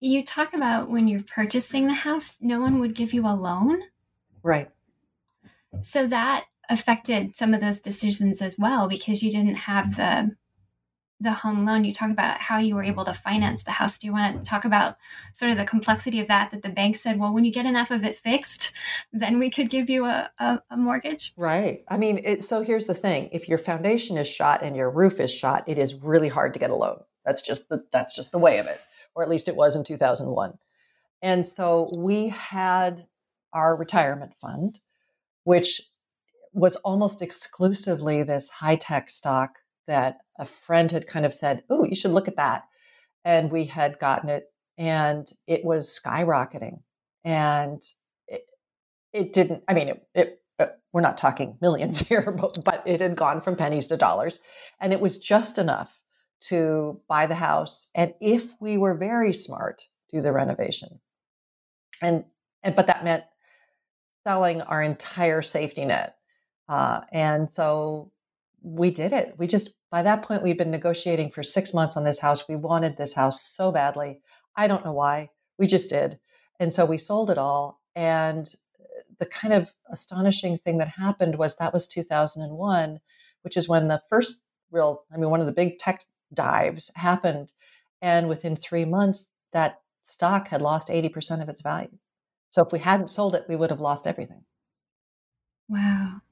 [0.00, 3.82] You talk about when you're purchasing the house, no one would give you a loan.
[4.42, 4.70] Right.
[5.82, 10.28] So that affected some of those decisions as well because you didn't have mm-hmm.
[10.28, 10.36] the
[11.20, 11.84] the home loan.
[11.84, 13.98] You talk about how you were able to finance the house.
[13.98, 14.96] Do you want to talk about
[15.32, 17.90] sort of the complexity of that that the bank said well when you get enough
[17.90, 18.72] of it fixed
[19.12, 21.82] then we could give you a, a, a mortgage right.
[21.88, 23.30] I mean it, so here's the thing.
[23.32, 26.60] If your foundation is shot and your roof is shot it is really hard to
[26.60, 27.00] get a loan.
[27.24, 28.80] That's just the that's just the way of it
[29.14, 30.56] or at least it was in 2001
[31.20, 33.06] and so we had
[33.52, 34.78] our retirement fund
[35.48, 35.80] which
[36.52, 41.84] was almost exclusively this high tech stock that a friend had kind of said, Oh,
[41.84, 42.64] you should look at that.
[43.24, 46.82] And we had gotten it and it was skyrocketing.
[47.24, 47.82] And
[48.26, 48.42] it,
[49.14, 53.00] it didn't, I mean, it, it uh, we're not talking millions here, but, but it
[53.00, 54.40] had gone from pennies to dollars.
[54.82, 55.98] And it was just enough
[56.48, 57.88] to buy the house.
[57.94, 59.80] And if we were very smart,
[60.12, 61.00] do the renovation.
[62.02, 62.26] And,
[62.62, 63.24] and but that meant
[64.28, 66.16] selling our entire safety net.
[66.68, 68.12] Uh, and so
[68.62, 69.34] we did it.
[69.38, 72.46] We just by that point, we'd been negotiating for six months on this house.
[72.46, 74.20] We wanted this house so badly.
[74.54, 75.30] I don't know why.
[75.58, 76.18] We just did.
[76.60, 77.80] And so we sold it all.
[77.96, 78.54] And
[79.18, 83.00] the kind of astonishing thing that happened was that was 2001,
[83.42, 86.02] which is when the first real, I mean, one of the big tech
[86.34, 87.54] dives happened.
[88.02, 91.96] And within three months, that stock had lost 80% of its value.
[92.50, 94.44] So if we hadn't sold it, we would have lost everything.
[95.68, 96.22] Wow.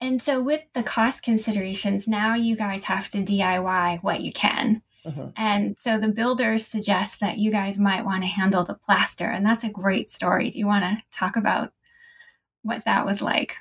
[0.00, 4.82] And so, with the cost considerations, now you guys have to DIY what you can.
[5.04, 5.28] Mm-hmm.
[5.36, 9.24] And so the builders suggest that you guys might want to handle the plaster.
[9.24, 10.50] And that's a great story.
[10.50, 11.72] Do you want to talk about
[12.62, 13.56] what that was like?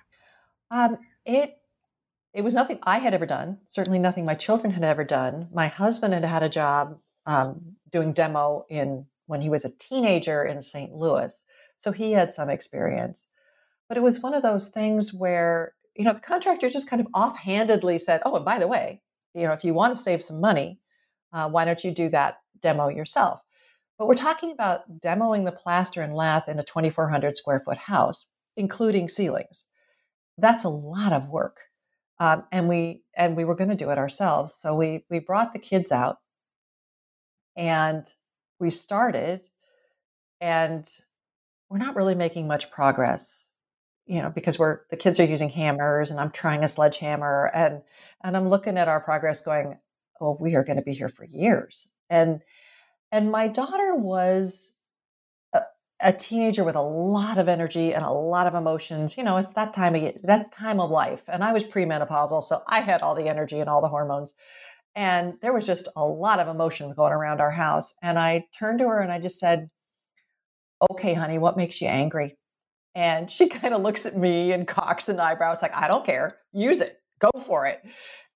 [0.71, 1.57] Um, it
[2.33, 3.57] it was nothing I had ever done.
[3.65, 5.47] Certainly nothing my children had ever done.
[5.51, 10.43] My husband had had a job um, doing demo in when he was a teenager
[10.43, 10.93] in St.
[10.93, 11.45] Louis,
[11.79, 13.27] so he had some experience.
[13.87, 17.07] But it was one of those things where you know, the contractor just kind of
[17.13, 19.01] offhandedly said, "Oh, and by the way,
[19.33, 20.79] you know, if you want to save some money,
[21.33, 23.41] uh, why don't you do that demo yourself?"
[23.97, 28.25] But we're talking about demoing the plaster and lath in a 2,400 square foot house,
[28.55, 29.65] including ceilings.
[30.37, 31.57] That's a lot of work,
[32.19, 34.55] um, and we and we were going to do it ourselves.
[34.55, 36.19] So we we brought the kids out,
[37.57, 38.11] and
[38.59, 39.47] we started,
[40.41, 40.89] and
[41.69, 43.45] we're not really making much progress
[44.05, 47.83] you know because we're the kids are using hammers and i'm trying a sledgehammer and
[48.23, 49.77] and i'm looking at our progress going
[50.19, 51.87] oh we are going to be here for years.
[52.09, 52.41] And
[53.11, 54.73] and my daughter was
[55.53, 55.61] a,
[55.99, 59.53] a, teenager with a lot of energy and a lot of emotions you know it's
[59.53, 63.15] that time of that's time of life and i was premenopausal so i had all
[63.15, 64.33] the energy and all the hormones
[64.99, 68.79] and there was just a lot of emotion going around our house and i turned
[68.79, 69.67] to her and i just said
[70.91, 72.37] okay honey what makes you angry
[72.95, 75.53] and she kind of looks at me and cocks an eyebrow.
[75.53, 76.37] It's like, I don't care.
[76.51, 77.01] Use it.
[77.19, 77.81] Go for it.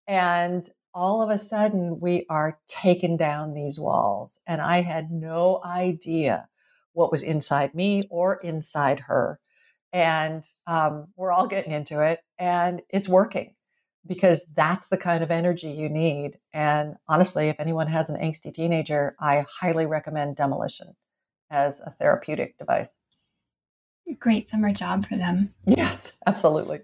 [0.08, 4.40] And all of a sudden, we are taking down these walls.
[4.48, 6.48] And I had no idea
[6.94, 9.40] what was inside me or inside her.
[9.92, 13.54] And um, we're all getting into it, and it's working
[14.06, 16.38] because that's the kind of energy you need.
[16.54, 20.96] And honestly, if anyone has an angsty teenager, I highly recommend demolition
[21.50, 22.90] as a therapeutic device
[24.20, 25.54] great summer job for them.
[25.66, 26.82] Yes, absolutely.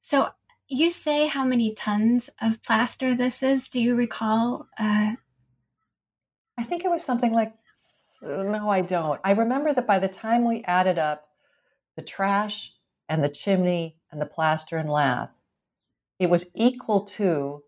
[0.00, 0.30] So
[0.68, 3.68] you say how many tons of plaster this is?
[3.68, 4.68] Do you recall?
[4.78, 5.14] Uh...
[6.58, 7.54] I think it was something like
[8.22, 9.20] No, I don't.
[9.24, 11.28] I remember that by the time we added up
[11.96, 12.72] the trash
[13.08, 15.30] and the chimney and the plaster and lath,
[16.20, 17.62] it was equal to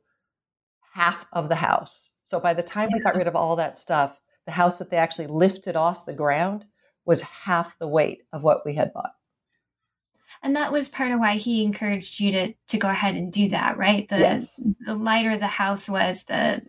[0.93, 2.11] half of the house.
[2.23, 4.99] So by the time we got rid of all that stuff, the house that they
[4.99, 6.67] actually lifted off the ground
[7.05, 9.13] was half the weight of what we had bought.
[10.43, 13.49] And that was part of why he encouraged you to to go ahead and do
[13.51, 14.09] that, right?
[14.09, 14.61] The yes.
[14.81, 16.63] the lighter the house was, the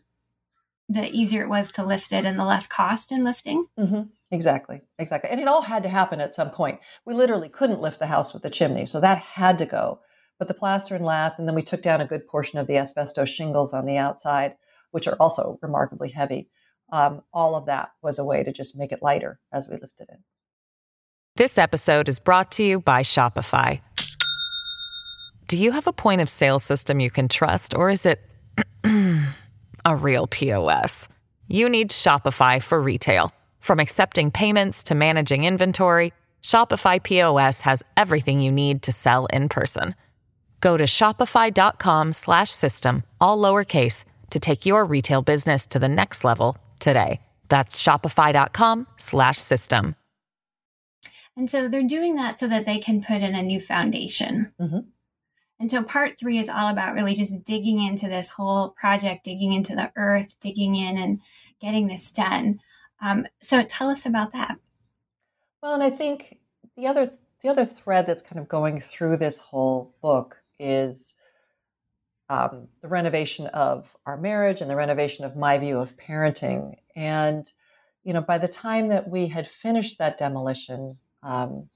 [0.89, 3.67] the easier it was to lift it and the less cost in lifting.
[3.79, 4.03] Mm-hmm.
[4.31, 5.29] Exactly, exactly.
[5.29, 6.79] And it all had to happen at some point.
[7.05, 9.99] We literally couldn't lift the house with the chimney, so that had to go.
[10.43, 12.75] But the plaster and lath, and then we took down a good portion of the
[12.75, 14.55] asbestos shingles on the outside,
[14.91, 16.49] which are also remarkably heavy.
[16.91, 20.09] Um, all of that was a way to just make it lighter as we lifted
[20.09, 20.19] it.
[21.37, 23.79] This episode is brought to you by Shopify.
[25.47, 28.19] Do you have a point of sale system you can trust, or is it
[29.85, 31.07] a real POS?
[31.47, 33.31] You need Shopify for retail.
[33.61, 36.11] From accepting payments to managing inventory,
[36.43, 39.95] Shopify POS has everything you need to sell in person.
[40.63, 46.23] Go to shopify.com slash system, all lowercase to take your retail business to the next
[46.23, 47.19] level today.
[47.49, 49.97] That's shopify.com slash system.
[51.35, 54.53] And so they're doing that so that they can put in a new foundation.
[54.57, 54.79] Mm-hmm.
[55.59, 59.51] And so part three is all about really just digging into this whole project, digging
[59.51, 61.19] into the earth, digging in and
[61.59, 62.61] getting this done.
[63.01, 64.57] Um, so tell us about that.
[65.61, 66.39] Well, and I think
[66.77, 71.13] the other the other thread that's kind of going through this whole book is
[72.29, 76.75] um, the renovation of our marriage and the renovation of my view of parenting.
[76.95, 77.51] And
[78.03, 81.69] you know, by the time that we had finished that demolition, um,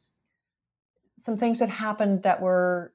[1.23, 2.93] some things had happened that were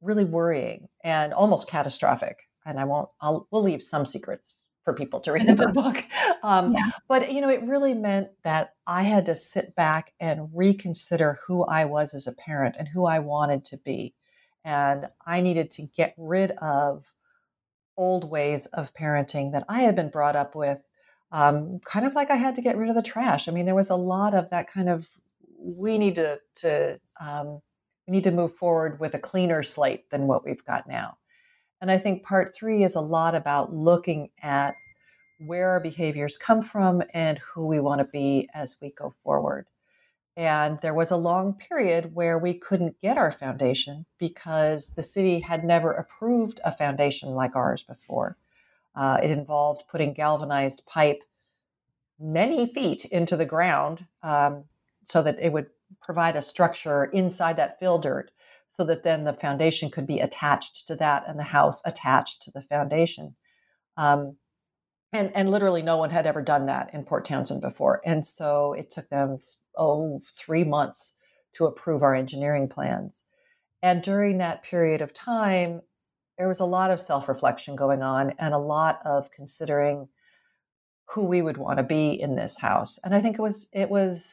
[0.00, 2.48] really worrying and almost catastrophic.
[2.66, 4.54] And I won't, I'll, we'll leave some secrets
[4.84, 6.02] for people to read in the book.
[6.42, 6.90] Um, yeah.
[7.08, 11.64] But, you know, it really meant that I had to sit back and reconsider who
[11.64, 14.14] I was as a parent and who I wanted to be.
[14.64, 17.04] And I needed to get rid of
[17.96, 20.78] old ways of parenting that I had been brought up with.
[21.30, 23.48] Um, kind of like I had to get rid of the trash.
[23.48, 25.08] I mean, there was a lot of that kind of
[25.58, 27.60] we need to, to um,
[28.06, 31.16] we need to move forward with a cleaner slate than what we've got now.
[31.80, 34.74] And I think part three is a lot about looking at
[35.46, 39.66] where our behaviors come from and who we want to be as we go forward.
[40.36, 45.40] And there was a long period where we couldn't get our foundation because the city
[45.40, 48.38] had never approved a foundation like ours before.
[48.94, 51.22] Uh, it involved putting galvanized pipe
[52.18, 54.64] many feet into the ground um,
[55.04, 55.66] so that it would
[56.02, 58.30] provide a structure inside that fill dirt
[58.76, 62.50] so that then the foundation could be attached to that and the house attached to
[62.52, 63.34] the foundation.
[63.96, 64.36] Um,
[65.12, 68.00] and, and literally no one had ever done that in Port Townsend before.
[68.04, 69.38] And so it took them,
[69.76, 71.12] oh, three months
[71.54, 73.22] to approve our engineering plans.
[73.82, 75.82] And during that period of time,
[76.38, 80.08] there was a lot of self reflection going on and a lot of considering
[81.06, 82.98] who we would want to be in this house.
[83.04, 84.24] And I think it was, it was,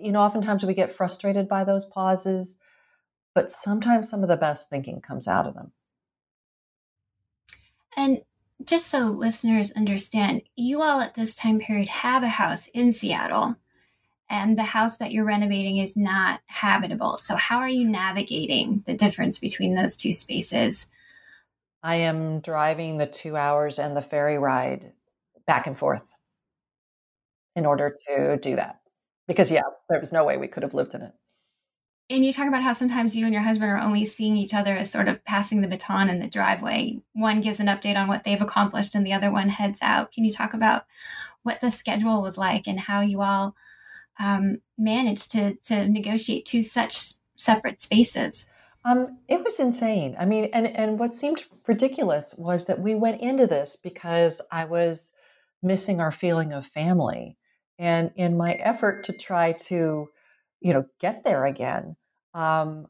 [0.00, 2.56] you know, oftentimes we get frustrated by those pauses,
[3.34, 5.72] but sometimes some of the best thinking comes out of them.
[7.96, 8.22] And
[8.64, 13.56] just so listeners understand, you all at this time period have a house in Seattle,
[14.30, 17.16] and the house that you're renovating is not habitable.
[17.16, 20.88] So, how are you navigating the difference between those two spaces?
[21.82, 24.92] I am driving the two hours and the ferry ride
[25.46, 26.10] back and forth
[27.54, 28.80] in order to do that
[29.28, 31.12] because yeah there was no way we could have lived in it
[32.10, 34.76] and you talk about how sometimes you and your husband are only seeing each other
[34.76, 38.24] as sort of passing the baton in the driveway one gives an update on what
[38.24, 40.84] they've accomplished and the other one heads out can you talk about
[41.42, 43.54] what the schedule was like and how you all
[44.18, 48.46] um, managed to to negotiate two such separate spaces.
[48.84, 50.14] Um, it was insane.
[50.18, 54.66] I mean, and and what seemed ridiculous was that we went into this because I
[54.66, 55.12] was
[55.62, 57.36] missing our feeling of family,
[57.78, 60.08] and in my effort to try to,
[60.60, 61.96] you know, get there again,
[62.34, 62.86] um,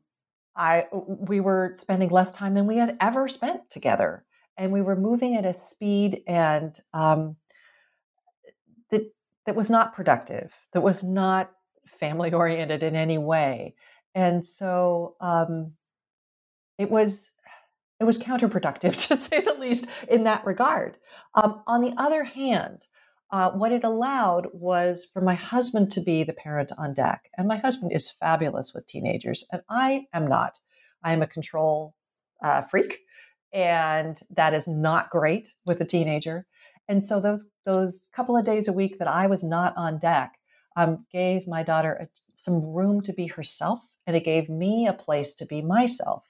[0.57, 4.25] I we were spending less time than we had ever spent together,
[4.57, 7.37] and we were moving at a speed and um,
[9.47, 10.53] that was not productive.
[10.73, 11.51] That was not
[12.01, 13.75] family oriented in any way,
[14.15, 15.73] and so um,
[16.79, 17.31] it was
[18.01, 20.99] it was counterproductive to say the least in that regard.
[21.35, 22.87] Um, on the other hand,
[23.31, 27.29] uh, what it allowed was for my husband to be the parent on deck.
[27.37, 30.59] And my husband is fabulous with teenagers, and I am not.
[31.03, 31.95] I am a control
[32.43, 33.01] uh, freak,
[33.53, 36.47] and that is not great with a teenager.
[36.89, 40.39] And so those those couple of days a week that I was not on deck,
[40.77, 44.93] um, gave my daughter a, some room to be herself, and it gave me a
[44.93, 46.25] place to be myself,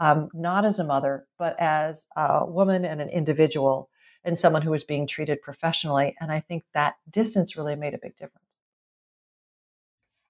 [0.00, 3.88] um, not as a mother, but as a woman and an individual
[4.24, 6.16] and someone who was being treated professionally.
[6.20, 8.46] And I think that distance really made a big difference.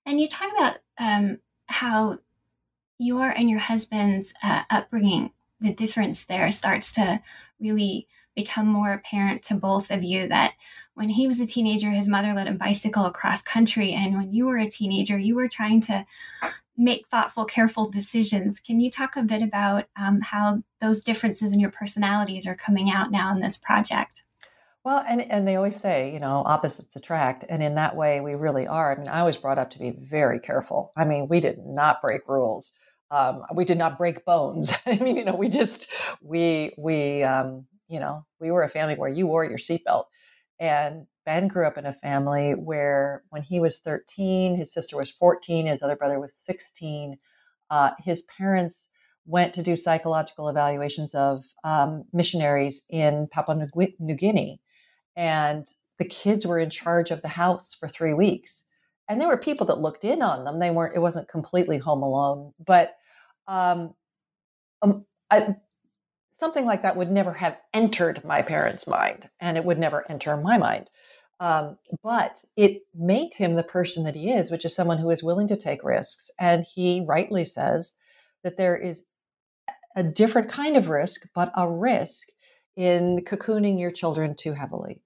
[0.04, 2.18] And you talk about um, how
[2.98, 7.22] your and your husband's uh, upbringing, the difference there starts to
[7.60, 10.54] really become more apparent to both of you that
[10.94, 13.92] when he was a teenager, his mother let him bicycle across country.
[13.92, 16.06] And when you were a teenager, you were trying to
[16.76, 18.58] make thoughtful, careful decisions.
[18.58, 22.90] Can you talk a bit about um, how those differences in your personalities are coming
[22.90, 24.24] out now in this project?
[24.84, 27.44] Well, and, and they always say, you know, opposites attract.
[27.48, 28.92] And in that way, we really are.
[28.92, 30.92] I mean, I was brought up to be very careful.
[30.96, 32.72] I mean, we did not break rules.
[33.10, 34.72] Um, we did not break bones.
[34.86, 35.88] I mean, you know, we just,
[36.20, 40.04] we, we, um, you know, we were a family where you wore your seatbelt.
[40.58, 45.10] And Ben grew up in a family where when he was 13, his sister was
[45.10, 47.18] 14, his other brother was 16.
[47.68, 48.88] Uh, his parents
[49.26, 53.68] went to do psychological evaluations of um, missionaries in Papua
[53.98, 54.58] New Guinea.
[55.14, 55.66] And
[55.98, 58.64] the kids were in charge of the house for three weeks.
[59.06, 60.60] And there were people that looked in on them.
[60.60, 62.54] They weren't, it wasn't completely home alone.
[62.66, 62.94] But
[63.46, 63.92] um,
[64.80, 65.04] um,
[66.42, 70.36] something like that would never have entered my parents' mind, and it would never enter
[70.36, 70.90] my mind.
[71.38, 75.22] Um, but it made him the person that he is, which is someone who is
[75.22, 76.32] willing to take risks.
[76.40, 77.92] And he rightly says
[78.42, 79.04] that there is
[79.94, 82.26] a different kind of risk, but a risk
[82.74, 85.00] in cocooning your children too heavily.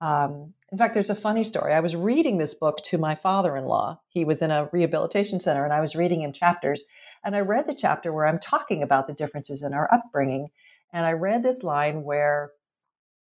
[0.00, 1.72] Um, in fact, there's a funny story.
[1.72, 4.00] I was reading this book to my father in law.
[4.08, 6.82] He was in a rehabilitation center, and I was reading him chapters.
[7.22, 10.50] And I read the chapter where I'm talking about the differences in our upbringing.
[10.92, 12.52] And I read this line where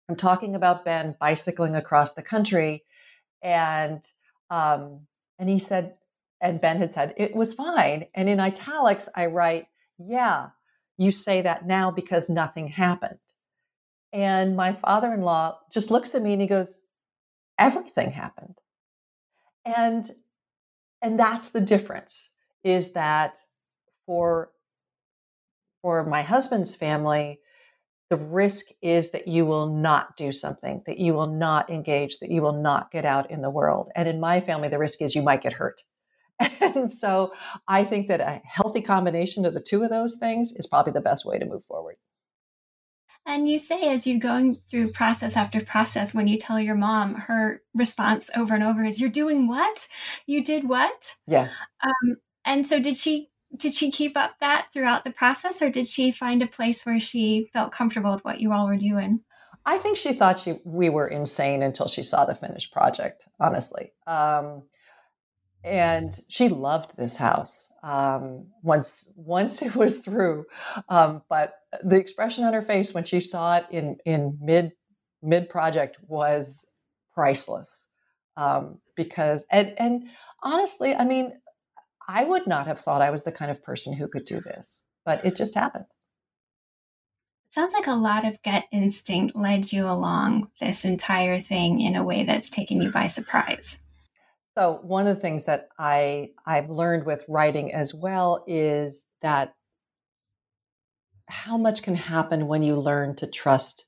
[0.10, 2.86] I'm talking about Ben bicycling across the country,
[3.42, 4.04] and
[4.50, 5.02] um,
[5.38, 5.96] and he said,
[6.42, 8.06] and Ben had said it was fine.
[8.16, 10.50] And in italics, I write, "Yeah,
[10.98, 13.20] you say that now because nothing happened."
[14.14, 16.80] And my father-in-law just looks at me and he goes,
[17.60, 18.60] "Everything happened,"
[19.66, 20.10] and
[21.02, 22.30] and that's the difference.
[22.64, 23.38] Is that
[24.06, 24.52] for
[25.82, 27.40] for my husband's family,
[28.10, 32.32] the risk is that you will not do something, that you will not engage, that
[32.32, 33.90] you will not get out in the world.
[33.96, 35.82] And in my family, the risk is you might get hurt.
[36.62, 37.34] And so
[37.68, 41.02] I think that a healthy combination of the two of those things is probably the
[41.02, 41.96] best way to move forward.
[43.26, 47.16] And you say, as you're going through process after process, when you tell your mom,
[47.16, 49.88] her response over and over is, You're doing what?
[50.28, 51.16] You did what?
[51.26, 51.50] Yeah.
[51.84, 55.88] Um, and so, did she did she keep up that throughout the process or did
[55.88, 59.22] she find a place where she felt comfortable with what you all were doing?
[59.66, 63.92] I think she thought she we were insane until she saw the finished project honestly.
[64.06, 64.64] Um,
[65.64, 70.46] and she loved this house um, once once it was through.
[70.90, 74.72] Um, but the expression on her face when she saw it in in mid
[75.22, 76.66] mid project was
[77.14, 77.88] priceless.
[78.38, 80.10] Um, because and and
[80.44, 81.32] honestly i mean
[82.08, 84.82] I would not have thought I was the kind of person who could do this,
[85.06, 85.86] but it just happened.
[87.48, 91.96] It Sounds like a lot of gut instinct led you along this entire thing in
[91.96, 93.80] a way that's taken you by surprise.
[94.58, 99.54] So one of the things that I I've learned with writing as well is that
[101.28, 103.86] how much can happen when you learn to trust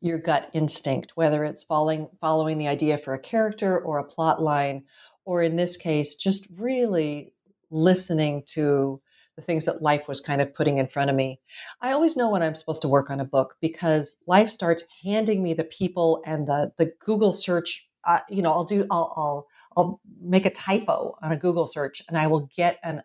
[0.00, 4.42] your gut instinct, whether it's following following the idea for a character or a plot
[4.42, 4.84] line,
[5.24, 7.32] or in this case, just really
[7.70, 9.00] listening to
[9.36, 11.40] the things that life was kind of putting in front of me.
[11.80, 15.42] I always know when I'm supposed to work on a book because life starts handing
[15.42, 17.86] me the people and the the Google search.
[18.04, 19.46] Uh, you know, I'll do I'll, I'll
[19.76, 23.02] I'll make a typo on a Google search and I will get an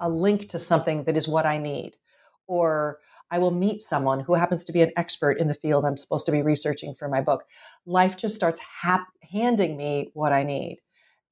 [0.00, 1.96] a link to something that is what I need,
[2.46, 2.98] or
[3.30, 6.26] I will meet someone who happens to be an expert in the field I'm supposed
[6.26, 7.44] to be researching for my book.
[7.86, 10.78] Life just starts hap- handing me what I need.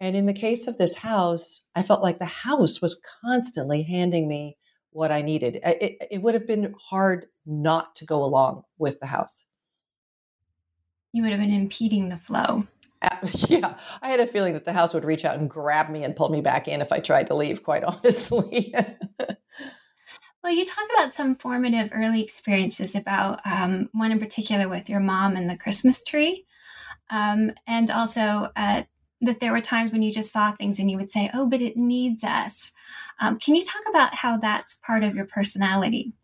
[0.01, 4.27] And in the case of this house, I felt like the house was constantly handing
[4.27, 4.57] me
[4.93, 5.61] what I needed.
[5.63, 9.45] It, it, would have been hard not to go along with the house.
[11.13, 12.67] You would have been impeding the flow.
[13.03, 13.17] Uh,
[13.49, 16.17] yeah, I had a feeling that the house would reach out and grab me and
[16.17, 18.75] pull me back in if I tried to leave, quite honestly.
[20.43, 25.01] well, you talk about some formative early experiences about um, one in particular with your
[25.01, 26.47] mom and the Christmas tree.
[27.11, 28.85] Um, and also uh,
[29.21, 31.61] that there were times when you just saw things and you would say, oh, but
[31.61, 32.73] it needs us.
[33.21, 36.15] Um, can you talk about how that's part of your personality?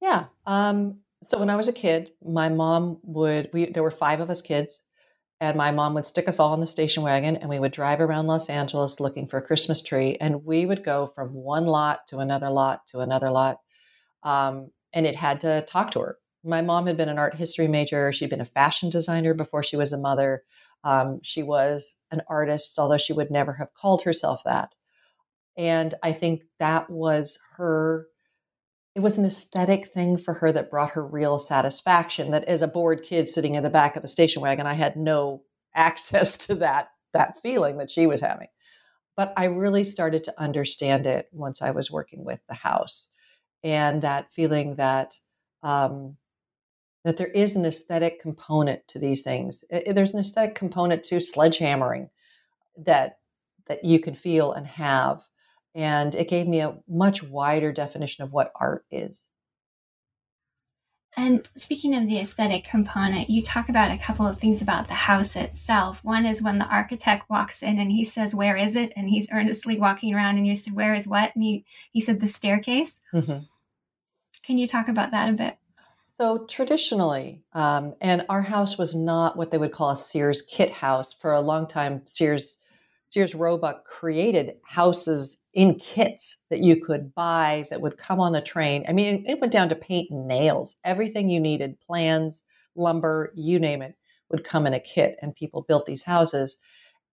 [0.00, 0.24] Yeah.
[0.46, 0.98] Um,
[1.28, 4.42] so when I was a kid, my mom would, we, there were five of us
[4.42, 4.80] kids,
[5.40, 8.00] and my mom would stick us all in the station wagon and we would drive
[8.00, 10.18] around Los Angeles looking for a Christmas tree.
[10.20, 13.56] And we would go from one lot to another lot to another lot.
[14.22, 16.18] Um, and it had to talk to her.
[16.44, 18.12] My mom had been an art history major.
[18.12, 20.42] She'd been a fashion designer before she was a mother.
[20.84, 24.74] Um, she was an artist, although she would never have called herself that.
[25.56, 28.06] And I think that was her
[28.96, 32.32] it was an aesthetic thing for her that brought her real satisfaction.
[32.32, 34.96] That as a bored kid sitting in the back of a station wagon i had
[34.96, 35.42] no
[35.74, 38.48] access to that that feeling that she was having.
[39.16, 43.08] But i really started to understand it once i was working with the house.
[43.62, 45.14] And that feeling that
[45.62, 46.16] um,
[47.04, 52.08] that there is an aesthetic component to these things there's an aesthetic component to sledgehammering
[52.76, 53.18] that
[53.68, 55.22] that you can feel and have
[55.74, 59.28] and it gave me a much wider definition of what art is.
[61.16, 64.94] And speaking of the aesthetic component, you talk about a couple of things about the
[64.94, 66.02] house itself.
[66.04, 68.92] One is when the architect walks in and he says, Where is it?
[68.96, 71.34] And he's earnestly walking around and you said, Where is what?
[71.34, 73.00] And he, he said, The staircase.
[73.12, 73.44] Mm-hmm.
[74.44, 75.58] Can you talk about that a bit?
[76.20, 80.70] So, traditionally, um, and our house was not what they would call a Sears kit
[80.70, 81.14] house.
[81.14, 82.58] For a long time, Sears
[83.08, 88.42] Sears Roebuck created houses in kits that you could buy that would come on the
[88.42, 88.84] train.
[88.86, 90.76] I mean, it went down to paint and nails.
[90.84, 92.42] Everything you needed, plans,
[92.76, 93.96] lumber, you name it,
[94.30, 95.16] would come in a kit.
[95.22, 96.58] And people built these houses.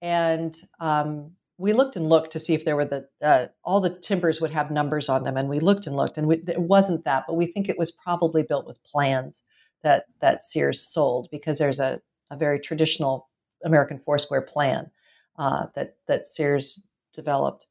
[0.01, 3.97] And um, we looked and looked to see if there were the uh, all the
[3.99, 5.37] timbers would have numbers on them.
[5.37, 7.25] And we looked and looked, and we, it wasn't that.
[7.27, 9.41] But we think it was probably built with plans
[9.83, 13.29] that that Sears sold because there's a, a very traditional
[13.63, 14.91] American four square plan
[15.37, 17.65] uh, that that Sears developed.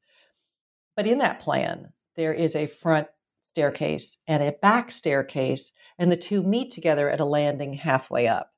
[0.97, 3.07] But in that plan, there is a front
[3.43, 8.53] staircase and a back staircase, and the two meet together at a landing halfway up.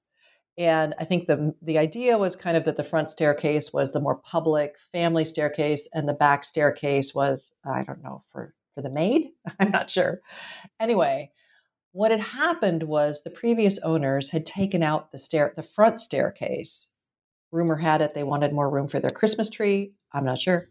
[0.58, 4.00] And I think the the idea was kind of that the front staircase was the
[4.00, 8.92] more public family staircase, and the back staircase was I don't know for for the
[8.92, 9.28] maid.
[9.60, 10.20] I'm not sure.
[10.80, 11.30] Anyway,
[11.92, 16.90] what had happened was the previous owners had taken out the stair the front staircase.
[17.52, 19.94] Rumor had it they wanted more room for their Christmas tree.
[20.12, 20.68] I'm not sure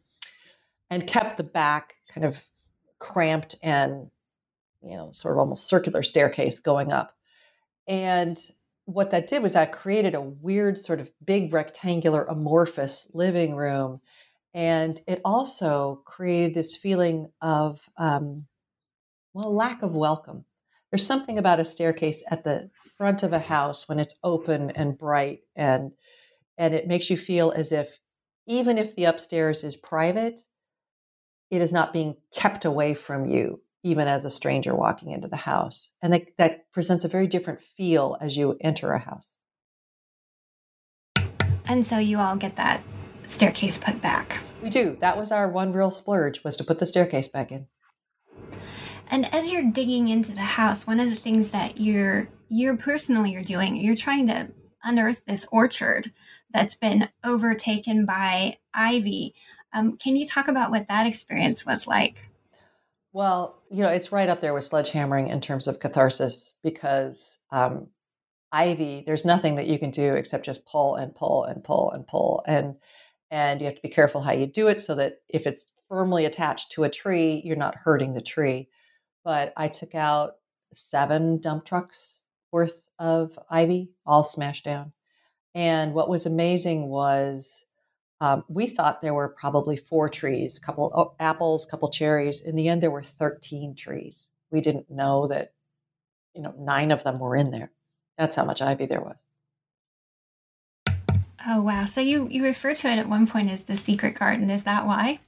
[0.89, 2.38] and kept the back kind of
[2.99, 4.09] cramped and
[4.81, 7.13] you know sort of almost circular staircase going up
[7.88, 8.39] and
[8.88, 13.99] what that did was that created a weird sort of big rectangular amorphous living room.
[14.53, 18.45] And it also created this feeling of um,
[19.33, 20.45] well lack of welcome.
[20.89, 24.97] There's something about a staircase at the front of a house when it's open and
[24.97, 25.91] bright and
[26.57, 27.99] and it makes you feel as if
[28.47, 30.39] even if the upstairs is private
[31.49, 35.36] it is not being kept away from you, even as a stranger walking into the
[35.36, 35.91] house.
[36.01, 39.34] And that, that presents a very different feel as you enter a house.
[41.67, 42.82] And so you all get that
[43.25, 44.39] staircase put back.
[44.63, 44.97] We do.
[45.01, 47.67] That was our one real splurge was to put the staircase back in.
[49.09, 53.32] And as you're digging into the house, one of the things that you're you're personally
[53.32, 54.49] you're doing, you're trying to
[54.84, 56.11] unearth this orchard
[56.51, 59.36] that's been overtaken by ivy.
[59.73, 62.26] Um, can you talk about what that experience was like?
[63.14, 67.88] Well, you know, it's right up there with sledgehammering in terms of catharsis because um,
[68.51, 72.05] ivy, there's nothing that you can do except just pull and pull and pull and
[72.08, 72.76] pull, and
[73.32, 76.26] and you have to be careful how you do it so that if it's firmly
[76.26, 78.70] attached to a tree, you're not hurting the tree.
[79.24, 80.36] But I took out
[80.74, 82.20] seven dump trucks
[82.51, 84.93] worth of ivy, all smashed down.
[85.53, 87.66] And what was amazing was
[88.20, 92.41] um, we thought there were probably four trees, a couple apples, a couple cherries.
[92.41, 94.30] In the end, there were 13 trees.
[94.51, 95.53] We didn't know that,
[96.34, 97.72] you know, nine of them were in there.
[98.18, 99.18] That's how much ivy there was.
[101.49, 101.86] Oh wow!
[101.86, 104.49] So you you refer to it at one point as the secret garden.
[104.49, 105.20] Is that why?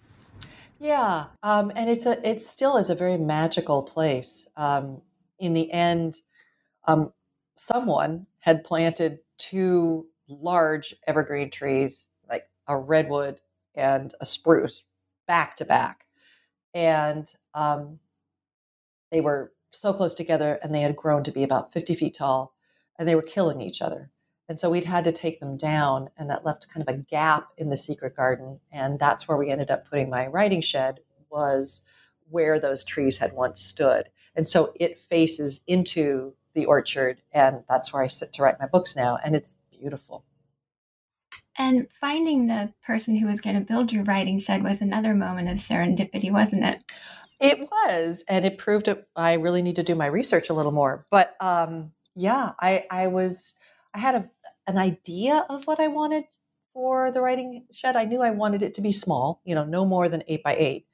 [0.80, 4.48] Yeah, um, and it's a it still is a very magical place.
[4.58, 5.02] Um,
[5.38, 6.18] in the end,
[6.88, 7.14] um,
[7.56, 12.08] someone had planted two large evergreen trees
[12.70, 13.42] a redwood
[13.76, 14.86] and a spruce
[15.28, 16.06] back to back.
[16.74, 18.00] And um,
[19.12, 22.54] they were so close together and they had grown to be about 50 feet tall
[22.98, 24.12] and they were killing each other.
[24.50, 27.50] And so we'd had to take them down, and that left kind of a gap
[27.58, 28.60] in the secret garden.
[28.72, 31.82] And that's where we ended up putting my writing shed, was
[32.32, 34.10] where those trees had once stood.
[34.36, 38.66] And so it faces into the orchard, and that's where I sit to write my
[38.66, 39.20] books now.
[39.24, 40.26] And it's beautiful.
[41.60, 45.50] And finding the person who was going to build your writing shed was another moment
[45.50, 46.80] of serendipity, wasn't it?
[47.42, 50.72] It was, and it proved that I really need to do my research a little
[50.72, 51.06] more.
[51.12, 53.54] But um, yeah, I, I was,
[53.94, 54.30] I had a,
[54.68, 56.24] an idea of what I wanted
[56.74, 57.98] for the writing shed.
[57.98, 60.56] I knew I wanted it to be small, you know, no more than eight by
[60.56, 60.88] eight.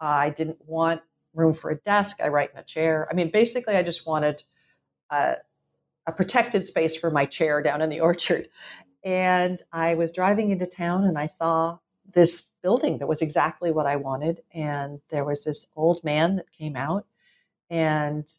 [0.00, 1.00] Uh, I didn't want
[1.34, 2.18] room for a desk.
[2.22, 3.08] I write in a chair.
[3.10, 4.44] I mean, basically, I just wanted
[5.10, 5.36] a,
[6.06, 8.48] a protected space for my chair down in the orchard.
[9.04, 11.78] And I was driving into town and I saw
[12.12, 14.42] this building that was exactly what I wanted.
[14.54, 17.06] And there was this old man that came out
[17.70, 18.30] and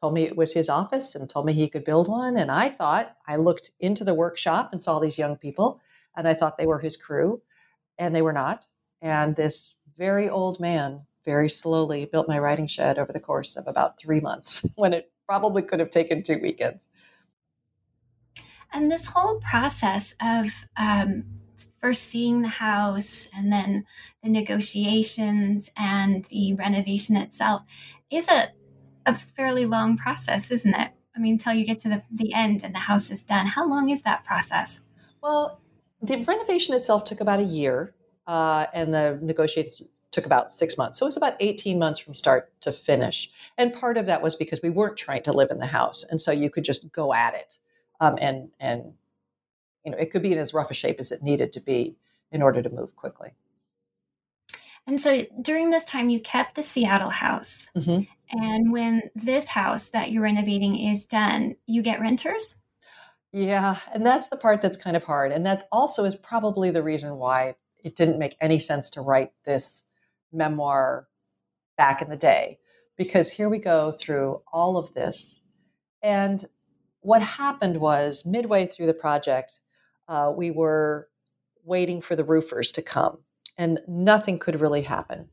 [0.00, 2.36] told me it was his office and told me he could build one.
[2.36, 5.80] And I thought, I looked into the workshop and saw these young people
[6.16, 7.42] and I thought they were his crew,
[7.98, 8.66] and they were not.
[9.02, 13.66] And this very old man very slowly built my writing shed over the course of
[13.66, 16.88] about three months when it probably could have taken two weekends.
[18.72, 21.24] And this whole process of um,
[21.80, 23.84] first seeing the house and then
[24.22, 27.62] the negotiations and the renovation itself
[28.10, 28.48] is a,
[29.06, 30.92] a fairly long process, isn't it?
[31.14, 33.46] I mean, until you get to the, the end and the house is done.
[33.46, 34.82] How long is that process?
[35.22, 35.60] Well,
[36.02, 37.94] the renovation itself took about a year,
[38.26, 40.98] uh, and the negotiations took about six months.
[40.98, 43.30] So it was about 18 months from start to finish.
[43.58, 46.04] And part of that was because we weren't trying to live in the house.
[46.10, 47.58] And so you could just go at it.
[48.00, 48.92] Um, and, and,
[49.84, 51.96] you know, it could be in as rough a shape as it needed to be
[52.30, 53.30] in order to move quickly.
[54.86, 57.68] And so during this time, you kept the Seattle house.
[57.76, 58.02] Mm-hmm.
[58.38, 62.58] And when this house that you're renovating is done, you get renters?
[63.32, 65.32] Yeah, and that's the part that's kind of hard.
[65.32, 69.32] And that also is probably the reason why it didn't make any sense to write
[69.44, 69.84] this
[70.32, 71.06] memoir
[71.76, 72.58] back in the day.
[72.96, 75.40] Because here we go through all of this.
[76.02, 76.44] And
[77.06, 79.60] what happened was midway through the project,
[80.08, 81.08] uh, we were
[81.62, 83.18] waiting for the roofers to come,
[83.56, 85.28] and nothing could really happen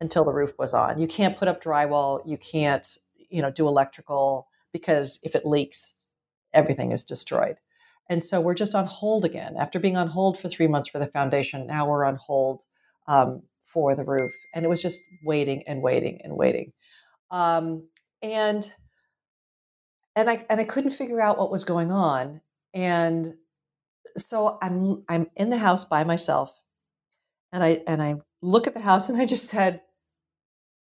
[0.00, 0.98] until the roof was on.
[0.98, 2.84] You can't put up drywall, you can't,
[3.30, 5.94] you know, do electrical because if it leaks,
[6.54, 7.56] everything is destroyed.
[8.10, 9.54] And so we're just on hold again.
[9.56, 12.64] After being on hold for three months for the foundation, now we're on hold
[13.06, 13.42] um,
[13.72, 14.32] for the roof.
[14.56, 16.72] And it was just waiting and waiting and waiting.
[17.30, 17.86] Um,
[18.22, 18.68] and
[20.16, 22.40] and I and I couldn't figure out what was going on.
[22.74, 23.34] And
[24.16, 26.54] so I'm I'm in the house by myself.
[27.52, 29.82] And I and I look at the house and I just said,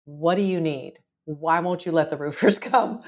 [0.05, 0.99] What do you need?
[1.25, 3.01] Why won't you let the roofers come?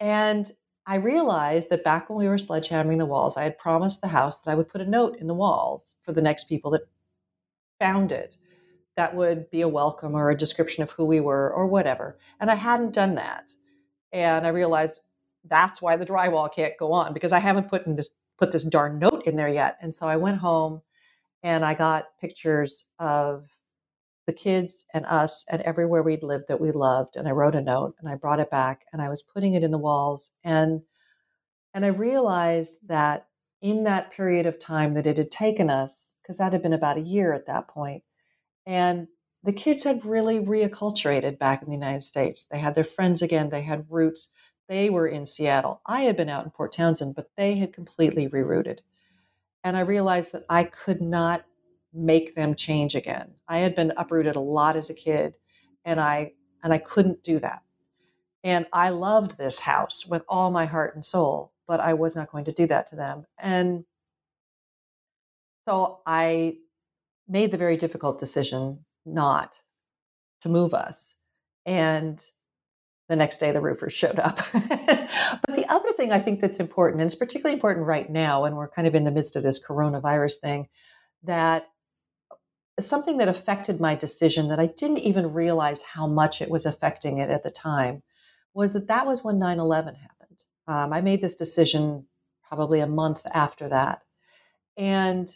[0.00, 0.50] And
[0.86, 4.40] I realized that back when we were sledgehammering the walls, I had promised the house
[4.40, 6.82] that I would put a note in the walls for the next people that
[7.80, 8.36] found it
[8.96, 12.18] that would be a welcome or a description of who we were or whatever.
[12.40, 13.52] And I hadn't done that.
[14.12, 15.00] And I realized
[15.48, 18.64] that's why the drywall can't go on because I haven't put in this put this
[18.64, 19.76] darn note in there yet.
[19.80, 20.82] And so I went home
[21.42, 23.44] and I got pictures of
[24.26, 27.60] the kids and us and everywhere we'd lived that we loved and i wrote a
[27.60, 30.32] note and i brought it back and i was putting it in the walls.
[30.44, 30.80] And
[31.74, 33.26] and i realized that
[33.60, 36.96] in that period of time that it had taken us because that had been about
[36.96, 38.02] a year at that point
[38.66, 39.06] and
[39.44, 42.46] the kids had really reacculturated back in the united states.
[42.50, 43.50] They had their friends again.
[43.50, 44.30] They had roots
[44.68, 48.28] they were in seattle i had been out in port townsend but they had completely
[48.28, 48.78] rerouted
[49.64, 51.44] and i realized that i could not
[51.94, 53.30] make them change again.
[53.48, 55.38] I had been uprooted a lot as a kid
[55.84, 57.62] and I and I couldn't do that.
[58.42, 62.30] And I loved this house with all my heart and soul, but I was not
[62.30, 63.24] going to do that to them.
[63.38, 63.84] And
[65.66, 66.56] so I
[67.28, 69.60] made the very difficult decision not
[70.40, 71.16] to move us.
[71.64, 72.22] And
[73.08, 74.38] the next day the roofers showed up.
[74.52, 78.56] but the other thing I think that's important, and it's particularly important right now when
[78.56, 80.68] we're kind of in the midst of this coronavirus thing,
[81.24, 81.66] that
[82.80, 87.18] something that affected my decision that I didn't even realize how much it was affecting
[87.18, 88.02] it at the time
[88.52, 90.44] was that that was when 9 11 happened.
[90.66, 92.06] Um, I made this decision
[92.48, 94.00] probably a month after that.
[94.76, 95.34] And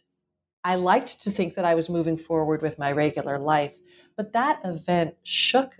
[0.64, 3.74] I liked to think that I was moving forward with my regular life,
[4.16, 5.78] but that event shook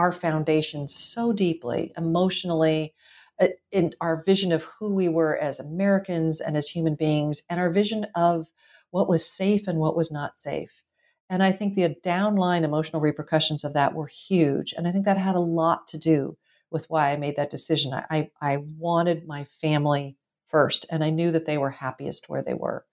[0.00, 2.94] our foundation so deeply, emotionally,
[3.40, 7.60] uh, in our vision of who we were as Americans and as human beings, and
[7.60, 8.48] our vision of
[8.92, 10.82] what was safe and what was not safe.
[11.28, 14.72] And I think the downline emotional repercussions of that were huge.
[14.76, 16.36] And I think that had a lot to do
[16.70, 17.92] with why I made that decision.
[17.92, 20.16] I, I wanted my family
[20.48, 22.84] first, and I knew that they were happiest where they were.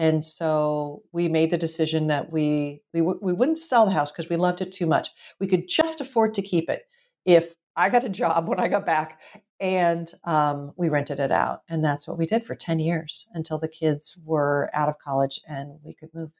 [0.00, 4.30] And so we made the decision that we we, we wouldn't sell the house because
[4.30, 5.10] we loved it too much.
[5.38, 6.86] We could just afford to keep it
[7.26, 9.20] if I got a job when I got back
[9.60, 11.64] and um, we rented it out.
[11.68, 15.38] And that's what we did for 10 years until the kids were out of college
[15.46, 16.30] and we could move.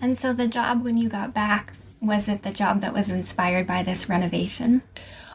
[0.00, 3.66] And so the job when you got back, was it the job that was inspired
[3.66, 4.80] by this renovation?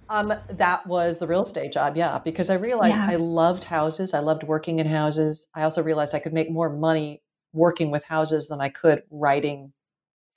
[0.10, 3.08] Um, that was the real estate job, yeah, because I realized yeah.
[3.10, 4.16] I loved houses.
[4.16, 5.46] I loved working in houses.
[5.54, 7.22] I also realized I could make more money
[7.54, 9.72] working with houses than I could writing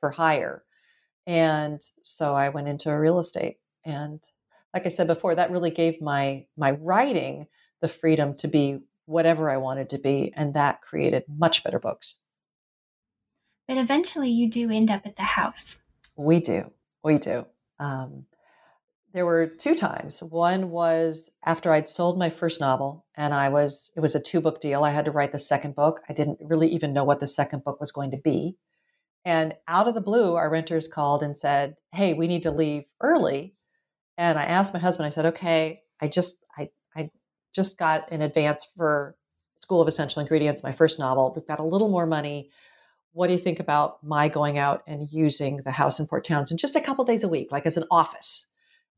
[0.01, 0.63] for hire.
[1.27, 3.59] And so I went into real estate.
[3.85, 4.21] And
[4.75, 7.47] like I said before, that really gave my my writing
[7.81, 10.33] the freedom to be whatever I wanted to be.
[10.37, 12.17] And that created much better books.
[13.69, 15.79] But eventually you do end up at the house.
[16.17, 16.71] We do.
[17.03, 17.47] We do.
[17.79, 18.27] Um,
[19.13, 20.23] there were two times.
[20.23, 24.41] One was after I'd sold my first novel and I was it was a two
[24.41, 24.85] book deal.
[24.85, 26.01] I had to write the second book.
[26.09, 28.57] I didn't really even know what the second book was going to be.
[29.25, 32.85] And out of the blue, our renters called and said, "Hey, we need to leave
[33.01, 33.55] early."
[34.19, 35.07] And I asked my husband.
[35.07, 37.11] I said, "Okay, I just I I
[37.55, 39.17] just got an advance for
[39.57, 41.33] School of Essential Ingredients, my first novel.
[41.37, 42.51] We've got a little more money.
[43.13, 46.59] What do you think about my going out and using the house in Port Townsend
[46.59, 48.47] just a couple days a week, like as an office?"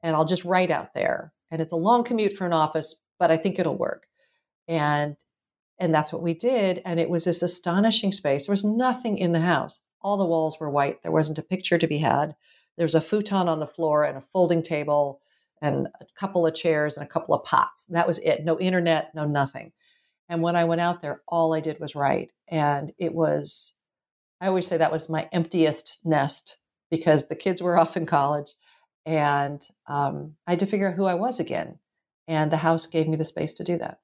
[0.04, 1.32] And I'll just write out there.
[1.50, 4.06] And it's a long commute for an office, but I think it'll work.
[4.68, 5.16] And
[5.80, 6.80] and that's what we did.
[6.84, 8.46] And it was this astonishing space.
[8.46, 9.80] There was nothing in the house.
[10.02, 11.02] All the walls were white.
[11.02, 12.36] There wasn't a picture to be had.
[12.76, 15.20] There was a futon on the floor and a folding table
[15.60, 17.86] and a couple of chairs and a couple of pots.
[17.88, 18.44] That was it.
[18.44, 19.72] No internet, no nothing.
[20.28, 22.30] And when I went out there, all I did was write.
[22.46, 23.72] And it was,
[24.40, 28.52] I always say that was my emptiest nest because the kids were off in college
[29.06, 31.78] and um, I had to figure out who I was again.
[32.26, 34.00] And the house gave me the space to do that.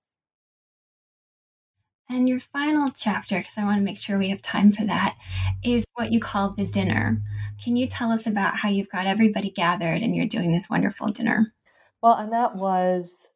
[2.10, 5.16] And your final chapter, because I want to make sure we have time for that,
[5.62, 7.22] is what you call the dinner.
[7.62, 11.08] Can you tell us about how you've got everybody gathered and you're doing this wonderful
[11.08, 11.54] dinner?
[12.02, 13.28] Well, and that was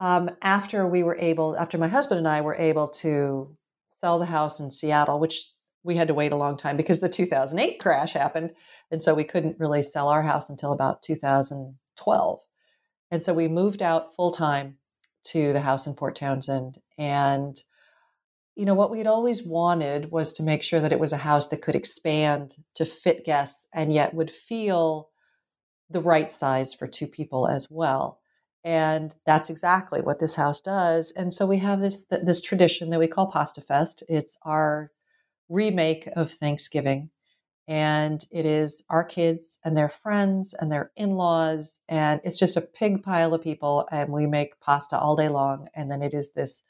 [0.00, 3.56] um, after we were able, after my husband and I were able to
[4.02, 5.48] sell the house in Seattle, which
[5.84, 8.50] we had to wait a long time because the 2008 crash happened.
[8.90, 12.40] And so we couldn't really sell our house until about 2012.
[13.10, 14.78] And so we moved out full time
[15.24, 16.78] to the house in Port Townsend.
[16.98, 17.62] And,
[18.56, 21.48] you know, what we'd always wanted was to make sure that it was a house
[21.48, 25.10] that could expand to fit guests and yet would feel
[25.90, 28.20] the right size for two people as well.
[28.64, 31.12] And that's exactly what this house does.
[31.14, 34.02] And so we have this this tradition that we call Pasta Fest.
[34.08, 34.90] It's our
[35.48, 37.10] remake of Thanksgiving.
[37.66, 41.80] And it is our kids and their friends and their in laws.
[41.88, 43.88] And it's just a pig pile of people.
[43.90, 45.68] And we make pasta all day long.
[45.74, 46.62] And then it is this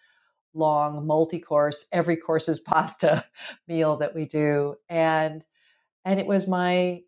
[0.55, 3.25] long multi course, every course is pasta
[3.68, 4.77] meal that we do.
[4.89, 5.45] And
[6.05, 7.03] and it was my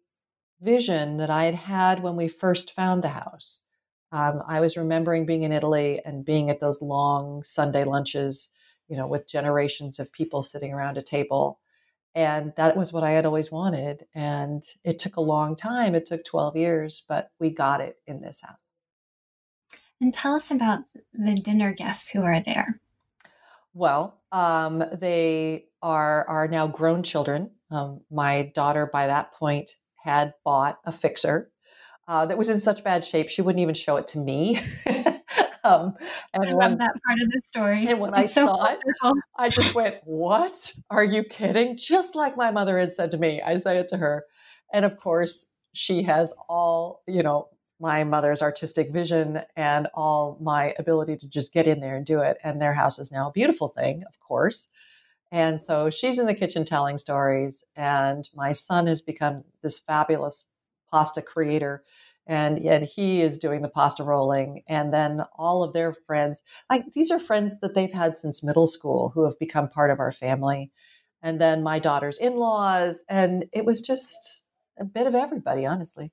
[0.60, 3.62] vision that I had had when we first found the house.
[4.12, 8.48] Um, I was remembering being in Italy and being at those long Sunday lunches,
[8.88, 11.58] you know, with generations of people sitting around a table
[12.16, 14.06] and that was what I had always wanted.
[14.14, 15.94] And it took a long time.
[15.94, 18.70] It took 12 years, but we got it in this house.
[20.00, 20.80] And tell us about
[21.12, 22.80] the dinner guests who are there.
[23.74, 27.50] Well, um, they are are now grown children.
[27.70, 29.72] Um, my daughter, by that point,
[30.02, 31.50] had bought a fixer
[32.08, 34.58] uh, that was in such bad shape she wouldn't even show it to me.
[35.66, 35.94] Um,
[36.32, 37.86] and I when, love that part of the story.
[37.86, 38.78] And when it's I so saw it,
[39.36, 40.72] I just went, What?
[40.90, 41.76] Are you kidding?
[41.76, 44.24] Just like my mother had said to me, I say it to her.
[44.72, 47.48] And of course, she has all, you know,
[47.78, 52.20] my mother's artistic vision and all my ability to just get in there and do
[52.20, 52.38] it.
[52.42, 54.68] And their house is now a beautiful thing, of course.
[55.32, 57.64] And so she's in the kitchen telling stories.
[57.74, 60.44] And my son has become this fabulous
[60.90, 61.84] pasta creator
[62.26, 66.84] and and he is doing the pasta rolling and then all of their friends like
[66.92, 70.12] these are friends that they've had since middle school who have become part of our
[70.12, 70.70] family
[71.22, 74.42] and then my daughter's in-laws and it was just
[74.78, 76.12] a bit of everybody honestly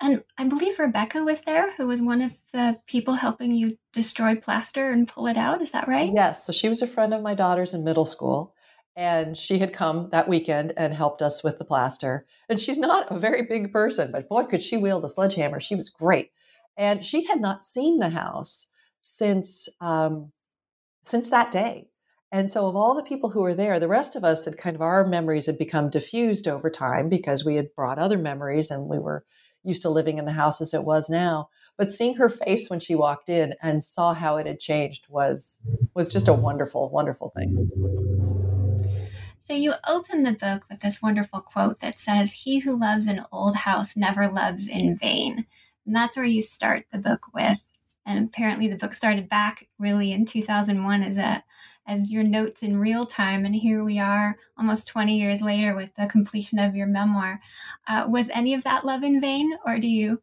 [0.00, 4.34] and I believe Rebecca was there, who was one of the people helping you destroy
[4.34, 5.62] plaster and pull it out.
[5.62, 6.10] Is that right?
[6.12, 6.44] Yes.
[6.44, 8.52] So she was a friend of my daughter's in middle school.
[8.94, 12.26] And she had come that weekend and helped us with the plaster.
[12.48, 15.60] And she's not a very big person, but boy, could she wield a sledgehammer.
[15.60, 16.30] She was great.
[16.76, 18.66] And she had not seen the house
[19.00, 20.32] since um,
[21.04, 21.88] since that day.
[22.30, 24.74] And so, of all the people who were there, the rest of us had kind
[24.74, 28.88] of our memories had become diffused over time because we had brought other memories and
[28.88, 29.24] we were
[29.64, 31.50] used to living in the house as it was now.
[31.76, 35.60] But seeing her face when she walked in and saw how it had changed was
[35.94, 38.61] was just a wonderful, wonderful thing.
[39.44, 43.24] So you open the book with this wonderful quote that says, He who loves an
[43.32, 45.46] old house never loves in vain.
[45.84, 47.58] And that's where you start the book with.
[48.06, 51.44] And apparently the book started back really in 2001 as a
[51.84, 53.44] as your notes in real time.
[53.44, 57.40] And here we are almost 20 years later with the completion of your memoir.
[57.88, 60.22] Uh, was any of that love in vain, or do you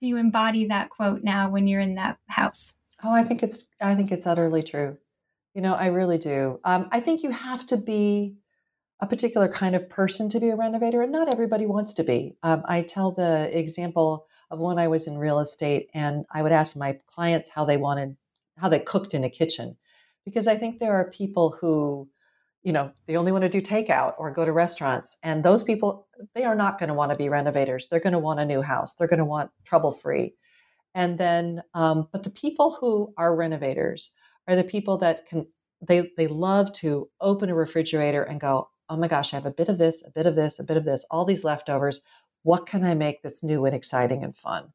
[0.00, 2.74] do you embody that quote now when you're in that house?
[3.04, 4.98] Oh, I think it's I think it's utterly true.
[5.54, 6.60] You know, I really do.
[6.64, 8.36] Um, I think you have to be
[9.00, 12.36] a particular kind of person to be a renovator, and not everybody wants to be.
[12.42, 16.52] Um, I tell the example of when I was in real estate, and I would
[16.52, 18.16] ask my clients how they wanted,
[18.56, 19.76] how they cooked in a kitchen,
[20.24, 22.08] because I think there are people who,
[22.62, 26.08] you know, they only want to do takeout or go to restaurants, and those people
[26.34, 27.88] they are not going to want to be renovators.
[27.90, 28.94] They're going to want a new house.
[28.94, 30.34] They're going to want trouble free,
[30.94, 34.14] and then, um, but the people who are renovators
[34.48, 35.46] are the people that can
[35.86, 39.50] they they love to open a refrigerator and go oh my gosh, I have a
[39.50, 42.02] bit of this, a bit of this, a bit of this, all these leftovers.
[42.42, 44.72] What can I make that's new and exciting and fun?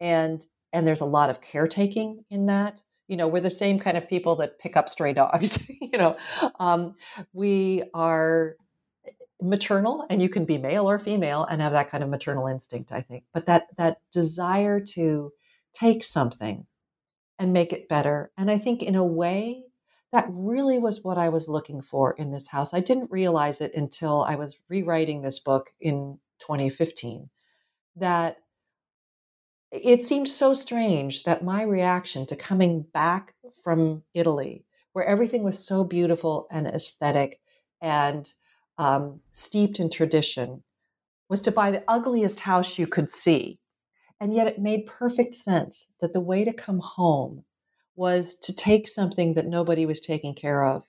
[0.00, 2.82] And and there's a lot of caretaking in that.
[3.06, 5.68] You know, we're the same kind of people that pick up stray dogs.
[5.68, 6.16] you know,
[6.58, 6.94] um,
[7.32, 8.56] we are
[9.40, 12.92] maternal, and you can be male or female and have that kind of maternal instinct.
[12.92, 15.32] I think, but that that desire to
[15.74, 16.66] take something
[17.38, 19.62] and make it better, and I think in a way
[20.14, 22.72] that really was what I was looking for in this house.
[22.72, 27.28] I didn't realize it until I was rewriting this book in 2015
[27.96, 28.36] that
[29.72, 33.34] it seemed so strange that my reaction to coming back
[33.64, 37.40] from Italy, where everything was so beautiful and aesthetic
[37.82, 38.32] and
[38.78, 40.62] um, steeped in tradition,
[41.28, 43.58] was to buy the ugliest house you could see.
[44.20, 47.44] And yet it made perfect sense that the way to come home
[47.96, 50.82] was to take something that nobody was taking care of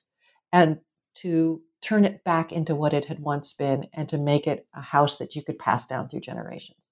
[0.52, 0.80] and
[1.16, 4.82] to turn it back into what it had once been and to make it a
[4.82, 6.92] house that you could pass down through generations.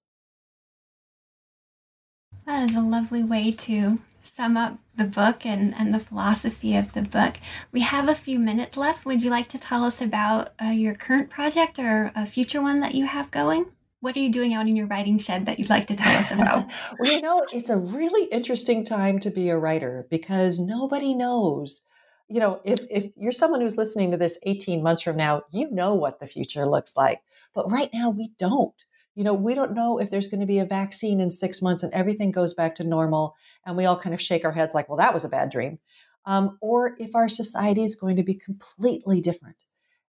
[2.46, 6.92] That is a lovely way to sum up the book and, and the philosophy of
[6.92, 7.36] the book.
[7.72, 9.06] We have a few minutes left.
[9.06, 12.80] Would you like to tell us about uh, your current project or a future one
[12.80, 13.66] that you have going?
[14.04, 16.30] What are you doing out in your writing shed that you'd like to tell us
[16.30, 16.66] about?
[16.98, 21.80] well, you know, it's a really interesting time to be a writer because nobody knows.
[22.28, 25.70] You know, if, if you're someone who's listening to this 18 months from now, you
[25.70, 27.22] know what the future looks like.
[27.54, 28.74] But right now, we don't.
[29.14, 31.82] You know, we don't know if there's going to be a vaccine in six months
[31.82, 33.34] and everything goes back to normal
[33.64, 35.78] and we all kind of shake our heads like, well, that was a bad dream.
[36.26, 39.56] Um, or if our society is going to be completely different.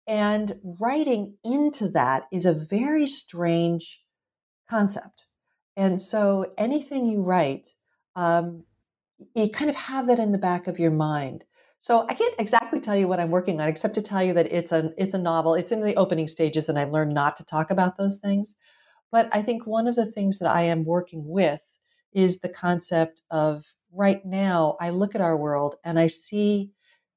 [0.07, 4.01] And writing into that is a very strange
[4.69, 5.27] concept.
[5.75, 7.73] And so anything you write,
[8.15, 8.63] um,
[9.35, 11.43] you kind of have that in the back of your mind.
[11.79, 14.51] So I can't exactly tell you what I'm working on, except to tell you that
[14.51, 15.53] it's a it's a novel.
[15.53, 18.55] It's in the opening stages, and I've learned not to talk about those things.
[19.11, 21.61] But I think one of the things that I am working with
[22.13, 24.75] is the concept of right now.
[24.81, 26.71] I look at our world and I see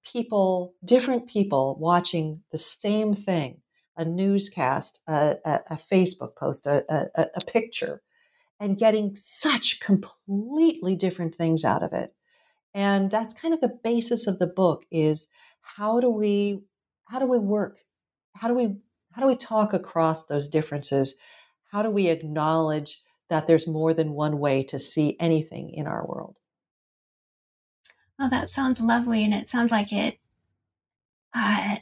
[0.05, 3.61] people, different people watching the same thing
[3.97, 6.85] a newscast, a, a, a Facebook post, a,
[7.15, 8.01] a, picture,
[8.59, 12.11] and getting such completely different things out of it.
[12.73, 15.29] And that's kind of the basis of the book is
[15.61, 16.63] how do we
[17.07, 17.79] how do we work?
[18.35, 18.77] How do we
[19.13, 21.17] how do we talk across those differences?
[21.71, 26.07] How do we acknowledge that there's more than one way to see anything in our
[26.07, 26.39] world?
[28.21, 29.25] Oh, that sounds lovely.
[29.25, 30.19] And it sounds like it
[31.35, 31.77] uh,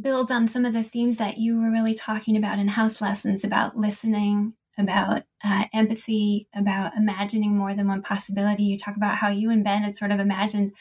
[0.00, 3.44] builds on some of the themes that you were really talking about in house lessons
[3.44, 8.64] about listening, about uh, empathy, about imagining more than one possibility.
[8.64, 10.72] You talk about how you and Ben had sort of imagined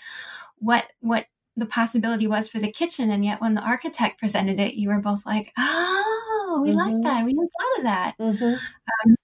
[0.57, 1.27] what what
[1.57, 4.99] the possibility was for the kitchen, and yet when the architect presented it, you were
[4.99, 6.77] both like, "Oh, we mm-hmm.
[6.77, 7.25] like that.
[7.25, 8.53] We hadn't thought of that." Mm-hmm.
[9.09, 9.15] Um,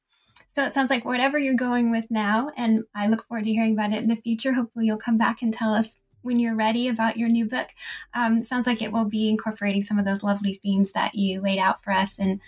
[0.52, 3.74] so it sounds like whatever you're going with now, and I look forward to hearing
[3.74, 4.54] about it in the future.
[4.54, 7.70] Hopefully, you'll come back and tell us when you're ready about your new book.
[8.14, 11.60] Um, sounds like it will be incorporating some of those lovely themes that you laid
[11.60, 12.42] out for us and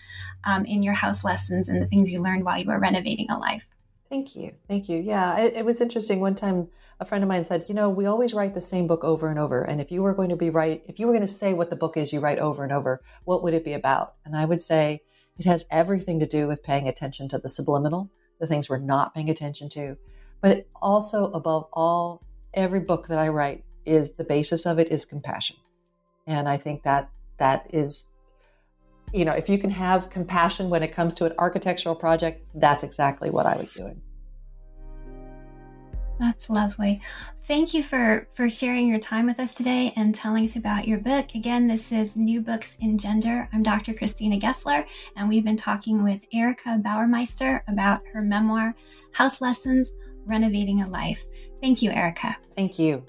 [0.43, 3.39] um, in your house lessons and the things you learned while you were renovating a
[3.39, 3.67] life.
[4.09, 4.51] Thank you.
[4.67, 4.99] Thank you.
[4.99, 6.19] Yeah, it, it, was interesting.
[6.19, 6.67] One time,
[6.99, 9.39] a friend of mine said, You know, we always write the same book over and
[9.39, 9.63] over.
[9.63, 11.71] And if you were going to be right, if you were going to say what
[11.71, 14.13] the book is you write over and over, what would it be about?
[14.25, 15.01] And I would say,
[15.37, 18.09] it has everything to do with paying attention to the subliminal,
[18.39, 19.97] the things we're not paying attention to.
[20.41, 22.21] But also, above all,
[22.53, 25.57] every book that I write is the basis of it is compassion.
[26.27, 28.05] And I think that that is,
[29.13, 32.83] you know, if you can have compassion when it comes to an architectural project, that's
[32.83, 34.01] exactly what I was doing.
[36.19, 37.01] That's lovely.
[37.45, 40.99] Thank you for for sharing your time with us today and telling us about your
[40.99, 41.35] book.
[41.35, 43.49] Again, this is New Books in Gender.
[43.51, 43.93] I'm Dr.
[43.93, 44.85] Christina Gessler,
[45.15, 48.75] and we've been talking with Erica Bauermeister about her memoir,
[49.11, 49.91] House Lessons:
[50.25, 51.25] Renovating a Life.
[51.61, 52.37] Thank you, Erica.
[52.55, 53.03] Thank you.